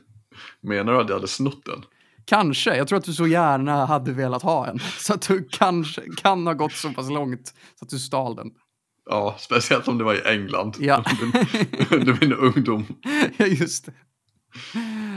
[0.61, 1.85] Menar du att jag hade snott den?
[2.25, 2.77] Kanske.
[2.77, 4.79] Jag tror att du så gärna hade velat ha en.
[4.79, 8.51] Så att du kanske kan ha gått så pass långt så att du stal den.
[9.11, 10.77] Ja, speciellt om det var i England.
[10.79, 11.05] Ja.
[11.91, 12.87] Under, min ungdom.
[13.37, 13.93] Ja, just det.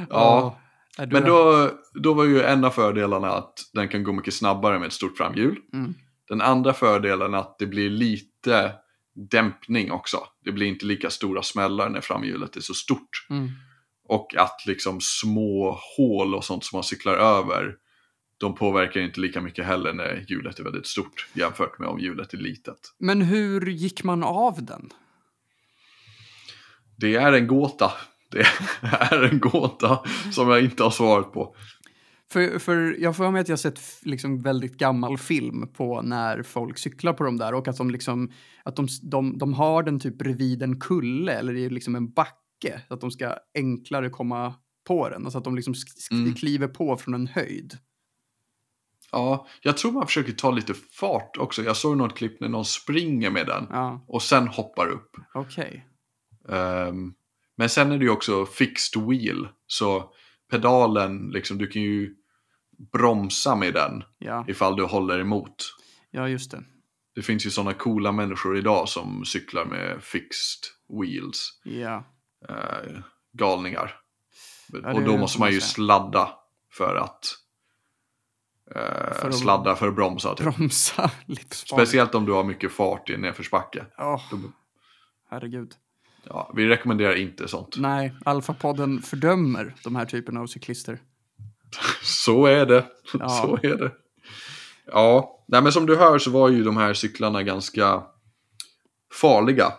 [0.10, 0.58] Ja,
[0.98, 4.80] Ja, Men då, då var ju en av fördelarna att den kan gå mycket snabbare
[4.80, 5.58] med ett stort framhjul.
[5.74, 5.94] Mm.
[6.30, 8.74] Den andra fördelen är att det blir lite
[9.32, 10.18] dämpning också.
[10.46, 13.28] Det blir inte lika stora smällar när framhjulet är så stort.
[13.30, 13.50] Mm.
[14.08, 17.76] Och att liksom små hål och sånt som man cyklar över,
[18.38, 22.34] de påverkar inte lika mycket heller när hjulet är väldigt stort jämfört med om hjulet
[22.34, 22.94] är litet.
[23.00, 24.90] Men hur gick man av den?
[26.98, 27.92] Det är en gåta.
[28.32, 28.46] Det
[28.82, 30.00] är en gåta
[30.32, 31.56] som jag inte har svarat på.
[32.30, 36.78] För, för jag får med att jag sett liksom väldigt gammal film på när folk
[36.78, 38.32] cyklar på de där och att de liksom
[38.64, 42.12] att de, de, de har den typ bredvid en kulle eller i liksom en
[42.62, 44.54] backe så att de ska enklare komma
[44.88, 45.24] på den.
[45.24, 45.74] Alltså att de liksom
[46.12, 46.34] Mm.
[46.34, 47.78] kliver på från en höjd.
[49.12, 51.64] Ja, jag tror man försöker ta lite fart också.
[51.64, 55.16] Jag såg något klipp när någon springer med den Ja, och sen hoppar upp.
[55.34, 55.88] okej.
[56.50, 57.14] Ehm,
[57.58, 59.48] men sen är det ju också fixed wheel.
[59.68, 60.14] Så
[60.52, 62.16] pedalen, liksom, du kan ju
[62.94, 65.56] bromsa med den Ja, ifall du håller emot.
[66.12, 66.64] ja, just det.
[67.16, 70.62] Det finns ju sådana coola människor idag som cyklar med fixed
[71.02, 71.62] wheels.
[71.64, 72.04] Ja,
[72.50, 73.00] Eh,
[73.32, 74.00] galningar.
[74.84, 76.30] Ja, och då måste man ju sladda
[76.72, 77.26] för att,
[78.76, 80.36] eh, För sladda för att bromsa.
[80.36, 80.56] Typ.
[80.56, 81.12] bromsa.
[81.52, 83.86] Speciellt om du har mycket fart i en nedförsbacke.
[83.98, 84.52] Åh, Då-
[85.30, 85.74] herregud.
[86.24, 87.76] Ja, vi rekommenderar inte sånt.
[87.78, 91.00] Nej, Alfa-podden fördömer de här typerna av cyklister.
[92.04, 92.86] Så är det.
[93.20, 93.30] Ja.
[93.30, 93.92] Så är det.
[94.86, 98.04] Ja, nej men som du hör så var ju de här cyklarna ganska
[99.14, 99.74] farliga.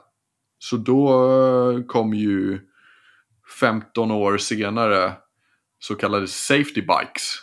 [0.59, 2.61] Så då eh, kom ju
[3.61, 5.13] 15 år senare
[5.79, 7.35] så kallade safety bikes.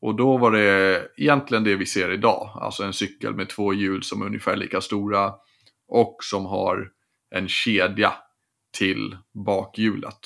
[0.00, 2.50] Och då var det egentligen det vi ser idag.
[2.54, 5.34] Alltså en cykel med två hjul som är ungefär lika stora
[5.88, 6.90] och som har
[7.30, 8.12] en kedja
[8.72, 9.16] till
[9.46, 10.18] bakhjulet.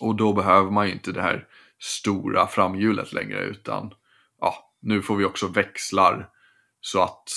[0.00, 1.48] Och då behöver man ju inte det här
[1.78, 3.94] stora framhjulet längre utan
[4.40, 6.28] ja, nu får vi också växlar
[6.80, 7.28] så att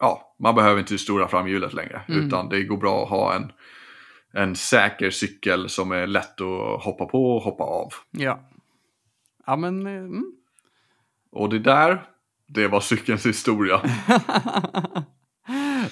[0.00, 2.26] ja, man behöver inte det stora framhjulet längre Mm.
[2.26, 3.52] utan det går bra att ha en,
[4.32, 7.92] en säker cykel som är lätt att hoppa på och hoppa av.
[8.10, 8.48] Ja.
[9.46, 9.86] Ja, men...
[9.86, 10.32] eh, Mm.
[11.32, 12.02] Och det där,
[12.48, 13.80] det var cykelns historia.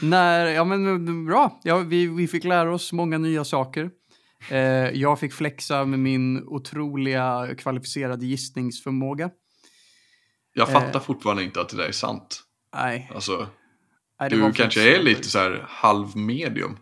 [0.03, 1.61] När, ja men eh, bra.
[1.63, 3.91] Ja, vi, vi fick lära oss många nya saker.
[4.51, 4.59] Eh,
[4.91, 9.31] jag fick flexa med min otroliga kvalificerade gissningsförmåga.
[10.53, 10.73] Jag Eh.
[10.81, 12.43] fattar fortfarande inte att det där är sant.
[12.75, 13.11] Nej.
[13.15, 13.47] Alltså,
[14.21, 16.79] nej du kanske är lite så här halvmedium.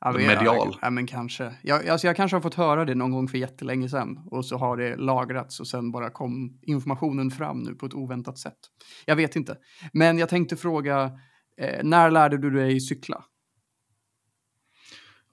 [0.00, 0.76] Ja, men- medial.
[0.82, 1.54] Ja, men kanske.
[1.62, 4.56] Jag, alltså jag kanske har fått höra det någon gång för jättelänge sedan och så
[4.56, 8.58] har det lagrats och sen bara kom informationen fram nu på ett oväntat sätt.
[9.04, 9.56] Jag vet inte.
[9.92, 11.12] Men jag tänkte fråga,
[11.60, 13.24] eh, när lärde du dig cykla?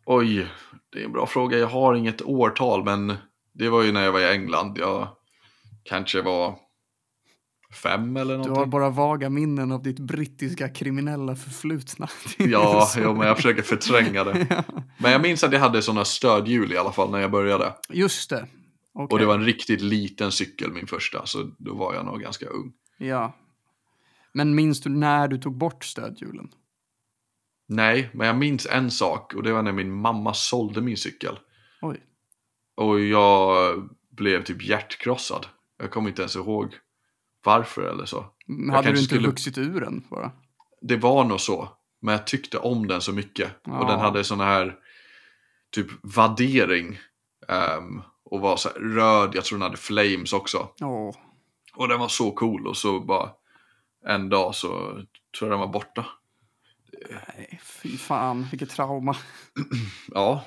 [0.06, 0.48] Oj,
[0.92, 1.58] det är en bra fråga.
[1.58, 3.14] Jag har inget årtal, men
[3.54, 4.78] det var ju när jag var i England.
[4.78, 5.08] Jag
[5.84, 6.60] kanske var
[7.76, 8.70] fem eller Du har någonting.
[8.70, 12.08] bara vaga minnen av ditt brittiska kriminella förflutna.
[12.38, 14.64] Ja, jo, men jag försöker förtränga det.
[14.98, 17.74] Men jag minns att jag hade sådana stödhjul i alla fall när jag började.
[17.90, 18.48] Just det.
[18.94, 19.14] Okej.
[19.14, 22.46] Och det var en riktigt liten cykel min första, så då var jag nog ganska
[22.46, 22.74] ung.
[22.98, 23.36] Ja.
[24.34, 26.50] Men minns du när du tog bort stödhjulen?
[27.68, 31.40] Nej, men jag minns en sak och det var när min mamma sålde min cykel.
[31.82, 32.00] Oj.
[32.76, 33.74] Och jag
[34.12, 35.46] blev typ hjärtkrossad.
[35.80, 36.74] Jag kommer inte ens ihåg
[37.46, 38.26] varför eller så.
[38.48, 40.32] Men Hade du inte skulle- vuxit ur den bara?
[40.82, 41.70] Det var nog så.
[42.02, 43.52] Men jag tyckte om den så mycket.
[43.66, 43.80] Ja.
[43.80, 44.76] Och den hade såna här
[45.72, 47.00] typ vaddering.
[47.48, 50.70] ehm, och var så här röd, jag tror den hade flames också.
[50.82, 51.16] Åh.
[51.76, 53.30] Och den var så cool och så bara
[54.08, 54.70] en dag så
[55.40, 56.06] tror jag den var borta.
[57.10, 59.16] Nej, fy fan, vilket trauma.
[60.14, 60.46] Ja,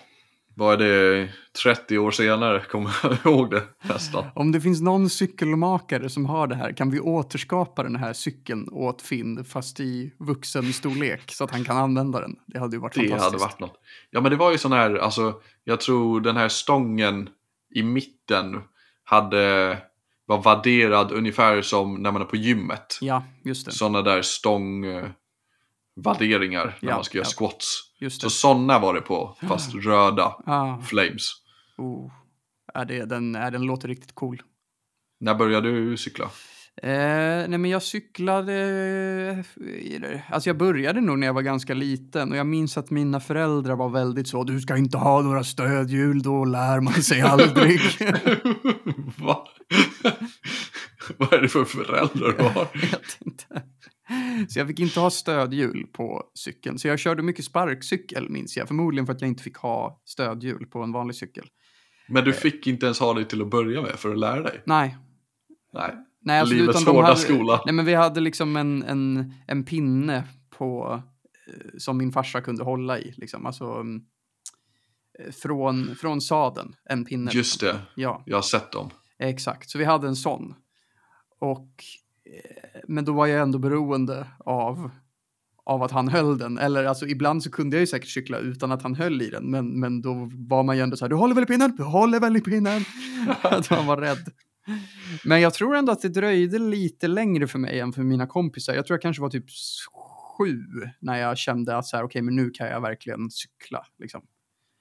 [0.59, 1.29] vad är det
[1.63, 4.25] 30 år senare kommer jag ihåg det nästan.
[4.35, 8.69] Om det finns någon cykelmakare som har det här, kan vi återskapa den här cykeln
[8.73, 12.37] åt Finn, fast i vuxen storlek, så att han kan använda den?
[12.47, 13.25] Det hade ju varit Det fantastiskt.
[13.33, 13.81] hade varit något.
[14.11, 15.35] Ja men det var ju sån här, alltså
[15.65, 17.29] jag tror den här stången
[17.75, 18.61] i mitten
[19.05, 19.77] hade,
[20.27, 22.99] var vadderad ungefär som när man är på gymmet.
[23.01, 23.73] Ja, just det.
[23.73, 24.85] Såna där stång
[26.03, 27.47] vadderingar när Ja, man ska göra ja.
[27.47, 27.83] squats.
[28.01, 31.31] Just Så såna var det på, fast röda Ah, flames.
[31.77, 32.11] oh.
[32.75, 34.43] är det, den, är, den låter riktigt cool.
[35.21, 36.25] När började du cykla?
[36.83, 36.91] Eh,
[37.49, 39.45] nej men jag cyklade,
[40.31, 43.77] alltså jag började nog när jag var ganska liten och jag minns att mina föräldrar
[43.77, 47.81] var väldigt så, du ska inte ha några stödhjul, då lär man sig aldrig.
[49.19, 49.45] Va?
[51.17, 52.67] Vad är det för föräldrar du har?
[52.73, 53.63] jag vet inte.
[54.49, 56.79] Så jag fick inte ha stödhjul på cykeln.
[56.79, 58.69] Så jag körde mycket sparkcykel minns jag.
[58.69, 61.47] Förmodligen för att jag inte fick ha stödhjul på en vanlig cykel.
[62.09, 64.63] Men du fick inte ens ha det till att börja med för att lära dig?
[64.67, 64.97] Nej.
[65.73, 65.95] Nej.
[66.21, 67.63] Nej, alltså, Livets utan hårda hade, skola.
[67.67, 71.03] Nej, men vi hade liksom en, en, en pinne på,
[71.49, 73.15] eh, som min farsa kunde hålla i.
[73.17, 73.47] Liksom.
[73.47, 74.01] Alltså, mm,
[75.19, 77.31] eh, från, från sadeln, en pinne.
[77.35, 78.91] Just det, Ja, jag har sett dem.
[79.19, 79.71] exakt.
[79.71, 80.55] Så vi hade en sån.
[81.41, 82.08] Och, eh,
[82.89, 84.91] men då var jag ändå beroende av,
[85.65, 86.59] av att han höll den.
[86.59, 89.51] Eller alltså ibland så kunde jag ju säkert cykla utan att han höll i den.
[89.51, 91.77] Men, men då var man ju ändå så här, du håller väl i pinnen?
[91.77, 92.85] Du håller väl i pinnen?
[93.43, 94.33] att man var rädd.
[95.25, 98.75] Men jag tror ändå att det dröjde lite längre för mig än för mina kompisar.
[98.75, 99.47] Jag tror jag kanske var typ
[100.39, 100.63] sju
[101.01, 103.87] när jag kände att så här, okej, men nu kan jag verkligen cykla.
[103.99, 104.23] Liksom.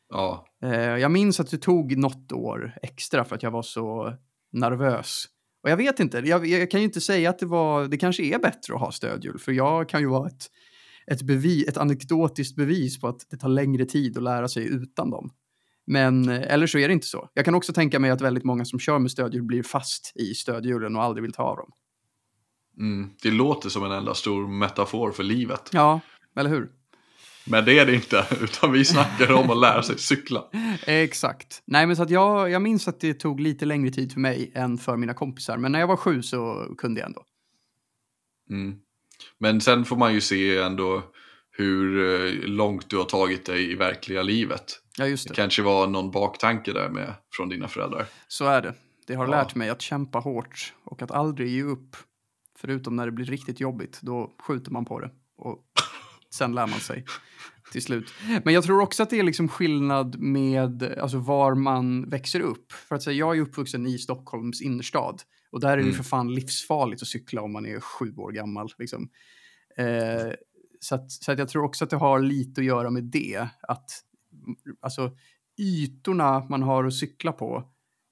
[0.10, 4.14] Ja, Eh, jag minns att det tog något år extra för att jag var så
[4.52, 5.26] nervös.
[5.68, 8.24] Och jag vet inte, jag, jag kan ju inte säga att det var, det kanske
[8.24, 10.48] är bättre att ha stödhjul, för jag kan ju vara ett,
[11.08, 15.10] ett, bevis, ett anekdotiskt bevis på att det tar längre tid att lära sig utan
[15.10, 15.30] dem.
[15.88, 17.30] Men, eh, eller så är det inte så.
[17.34, 20.34] Jag kan också tänka mig att väldigt många som kör med stödhjul blir fast i
[20.34, 21.72] stödhjulen och aldrig vill ta av dem.
[22.80, 23.10] mm.
[23.24, 25.70] det låter som en enda stor metafor för livet.
[25.74, 26.00] Ja,
[26.36, 26.70] eller hur?
[27.50, 30.44] Men det är det inte, utan vi snackar om att lära sig cykla.
[30.86, 31.62] Exakt.
[31.66, 34.52] Nej, men så att jag, jag minns att det tog lite längre tid för mig
[34.56, 35.58] än för mina kompisar.
[35.58, 37.24] Men när jag var sju så kunde jag ändå.
[38.50, 38.76] Mm.
[39.40, 41.04] Men sen får man ju se ändå
[41.52, 44.80] hur eh, långt du har tagit dig i verkliga livet.
[44.98, 45.36] Ja, just Det det.
[45.36, 48.06] kanske var någon baktanke där med från dina föräldrar.
[48.28, 48.74] Så är det.
[49.08, 49.32] Det har Ja.
[49.32, 51.96] lärt mig att kämpa hårt och att aldrig ge upp.
[52.60, 55.10] Förutom när det blir riktigt jobbigt, då skjuter man på det.
[55.38, 55.58] Och
[56.38, 57.06] sen lär man sig
[57.72, 58.14] till slut.
[58.44, 62.72] Men jag tror också att det är liksom skillnad med alltså, var man växer upp.
[62.72, 65.22] För att säga, jag är uppvuxen i Stockholms innerstad.
[65.52, 65.96] Och där är det Mm.
[65.96, 68.70] för fan livsfarligt att cykla om man är sju år gammal.
[68.78, 69.10] Liksom.
[69.78, 70.32] Eh,
[70.80, 73.48] så att, så att jag tror också att det har lite att göra med det.
[73.62, 73.90] Att
[74.82, 75.12] alltså,
[75.58, 77.64] ytorna man har att cykla på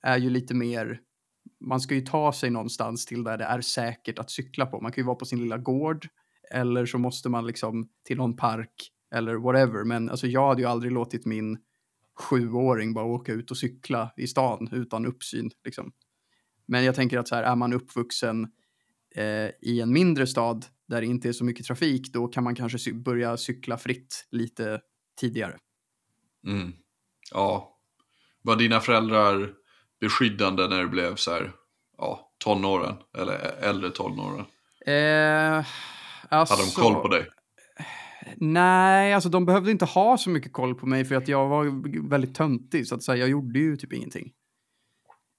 [0.04, 1.00] är ju lite mer,
[1.66, 4.82] man ska ju ta sig någonstans till där det är säkert att cykla på.
[4.82, 6.08] Man kan ju vara på sin lilla gård
[6.52, 9.84] eller så måste man liksom till någon park eller whatever.
[9.84, 11.58] Men alltså jag hade ju aldrig låtit min
[12.20, 15.52] sjuåring bara åka ut och cykla i stan utan uppsyn.
[15.64, 15.92] Liksom.
[16.68, 18.48] Men jag tänker att så här, är man uppvuxen
[19.16, 22.56] eh, i en mindre stad där det inte är så mycket trafik, då kan man
[22.56, 24.82] kanske cy- börja cykla fritt lite
[25.20, 25.58] tidigare.
[26.48, 26.74] Mm.
[27.32, 27.78] Ja.
[28.42, 29.54] Var dina föräldrar
[30.00, 31.52] beskyddande när du blev så här,
[31.98, 32.96] ja, tonåren?
[33.18, 34.46] Eller äldre tonåren?
[34.86, 35.66] Eh,
[36.30, 37.28] alltså, Hade de koll på dig?
[38.38, 42.10] Nej, alltså de behövde inte ha så mycket koll på mig för att jag var
[42.10, 42.88] väldigt töntig.
[42.88, 44.32] Så att säga, jag gjorde ju typ ingenting.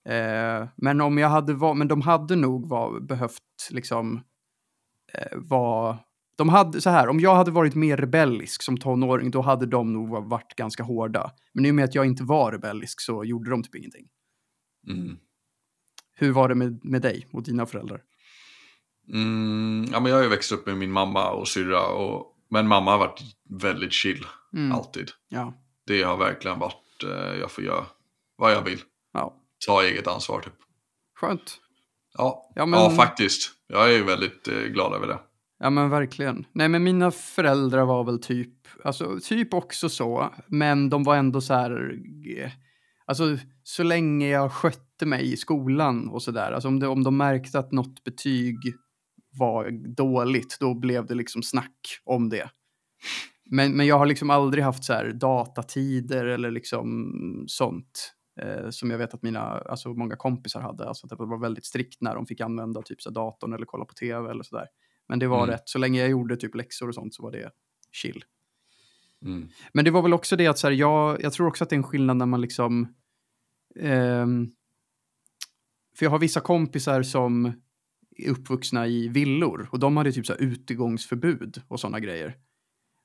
[0.08, 4.22] Eh, men om jag hade var, men de hade nog var, behövt liksom
[5.12, 5.98] eh, vara...
[6.36, 9.92] De hade, så här, om jag hade varit mer rebellisk som tonåring, då hade de
[9.92, 11.30] nog va- varit ganska hårda.
[11.52, 14.06] Men i och med att jag inte var rebellisk så gjorde de typ ingenting.
[14.88, 15.16] Mm.
[16.14, 18.02] Hur var det med, med dig och dina föräldrar?
[19.12, 21.86] Mm, ja, men jag har ju växt upp med min mamma och syrra.
[21.86, 24.72] Och, men mamma har varit väldigt chill, Mm.
[24.72, 25.10] alltid.
[25.28, 25.54] Ja.
[25.86, 27.84] Det har verkligen varit, eh, jag får göra
[28.36, 28.80] vad jag vill.
[29.12, 29.34] ja,
[29.66, 30.52] Ta eget ansvar typ.
[31.20, 31.58] skönt.
[32.18, 33.50] Ja, Ja, men- ja faktiskt.
[33.66, 35.18] Jag är väldigt eh, glad över det.
[35.58, 36.46] Ja men verkligen.
[36.52, 38.52] Nej men mina föräldrar var väl typ,
[38.84, 41.92] alltså typ också så, men de var ändå så här,
[43.06, 47.02] alltså så länge jag skötte mig i skolan och så där, alltså om, det, om
[47.04, 48.56] de märkte att något betyg
[49.38, 52.50] var dåligt, då blev det liksom snack om det.
[53.50, 58.12] Men, men jag har liksom aldrig haft så här datatider eller liksom sånt.
[58.40, 60.88] Eh, som jag vet att mina, alltså många kompisar hade.
[60.88, 63.66] Alltså att det var väldigt strikt när de fick använda typ så här datorn eller
[63.66, 64.66] kolla på tv eller sådär.
[65.08, 65.50] Men det var Mm.
[65.50, 65.62] rätt.
[65.68, 67.50] Så länge jag gjorde typ läxor och sånt så var det
[67.92, 68.24] chill.
[69.24, 69.48] Mm.
[69.72, 71.74] Men det var väl också det att så här, jag, jag tror också att det
[71.76, 72.94] är en skillnad när man liksom...
[73.80, 74.48] ehm,
[75.98, 77.52] för jag har vissa kompisar som
[78.28, 82.36] uppvuxna i villor och de hade typ så här utegångsförbud och sådana grejer.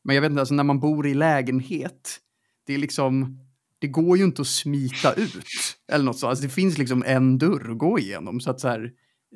[0.03, 2.19] Men jag vet inte, alltså när man bor i lägenhet,
[2.65, 3.39] det är liksom...
[3.79, 5.45] Det går ju inte att smita ut
[5.87, 6.27] eller något så.
[6.27, 8.39] Alltså det finns liksom en dörr att gå igenom.
[8.39, 8.91] Så att så här,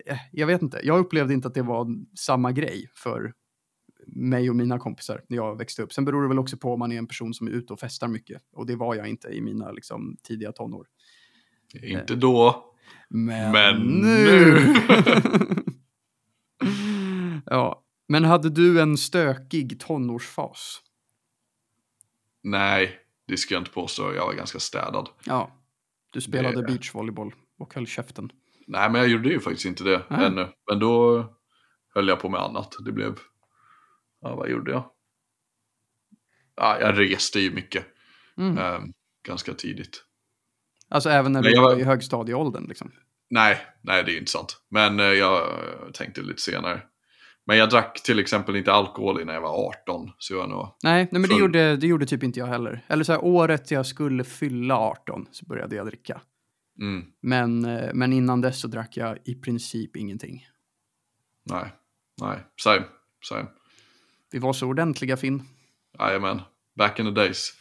[0.06, 3.34] eh, jag vet inte, jag upplevde inte att det var samma grej för
[4.08, 5.94] mig och mina kompisar när jag växte upp.
[5.94, 7.80] Sen beror det väl också på om man är en person som är ute och
[7.80, 8.42] festar mycket.
[8.54, 10.88] Och det var jag inte i mina liksom, tidiga tonår.
[11.84, 12.74] Inte då,
[13.10, 14.76] Men, men nu!
[17.46, 20.82] ja, men hade du en stökig tonårsfas?
[22.44, 24.14] Nej, det ska jag inte påstå.
[24.14, 25.10] Jag var ganska städad.
[25.26, 25.52] Ja,
[26.12, 28.32] du spelade Det- beachvolleyboll och höll käften.
[28.68, 30.26] Nej, men jag gjorde ju faktiskt inte det Nej.
[30.26, 30.48] ännu.
[30.70, 31.26] Men då
[31.94, 32.76] höll jag på med annat.
[32.86, 33.16] Det blev...
[34.22, 34.92] Ja, vad gjorde jag?
[36.56, 37.86] Ja, jag reste ju mycket.
[38.38, 38.58] Mm.
[38.58, 38.94] ehm,
[39.28, 40.04] ganska tidigt.
[40.90, 42.92] Alltså även när du jag var var- i högstadieåldern liksom.
[43.30, 44.62] Nej, nej det är inte sant.
[44.70, 45.50] Men eh, jag
[45.94, 46.82] tänkte lite senare.
[47.48, 50.12] Men jag drack till exempel inte alkohol innan jag var 18.
[50.18, 50.68] Så jag nog...
[50.84, 52.86] Nej, nej men det gjorde, det gjorde typ inte jag heller.
[52.88, 56.22] Eller så här, året jag skulle fylla 18 så började jag dricka.
[56.82, 60.46] Mm, Men, eh, men innan dess så drack jag i princip ingenting.
[61.50, 61.72] nej,
[62.22, 62.38] nej.
[62.64, 62.84] Same,
[63.30, 63.46] same.
[64.32, 65.44] Vi var så ordentliga Finn.
[66.00, 66.42] Jajamän.
[66.78, 67.54] Back in the days.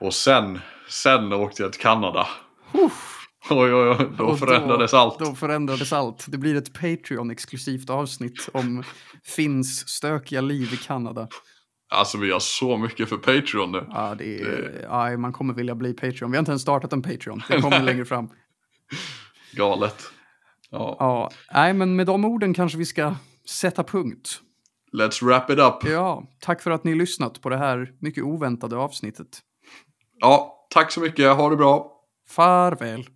[0.00, 2.26] Och sen, sen åkte jag till Kanada.
[3.54, 4.08] Oj, oj, oj.
[4.18, 5.18] Då förändrades allt.
[5.18, 6.24] Då förändrades allt.
[6.28, 8.84] Det blir ett Patreon-exklusivt avsnitt om
[9.24, 11.28] Finns stökiga liv i Kanada.
[11.92, 13.86] Alltså vi har så mycket för Patreon nu.
[13.88, 16.30] Ja, det är, ja, man kommer vilja bli Patreon.
[16.30, 17.42] Vi har inte ens startat en Patreon.
[17.48, 18.28] Det kommer längre fram.
[19.52, 20.02] Galet.
[20.70, 20.96] Ja.
[20.98, 23.14] Ja, nej, men med de orden kanske vi ska
[23.48, 24.40] sätta punkt.
[24.92, 25.90] Let's wrap it up.
[25.90, 29.40] Ja, tack för att ni lyssnat på det här mycket oväntade avsnittet.
[30.20, 31.36] Ja, tack så mycket.
[31.36, 31.92] Ha det bra.
[32.28, 33.06] Farväl.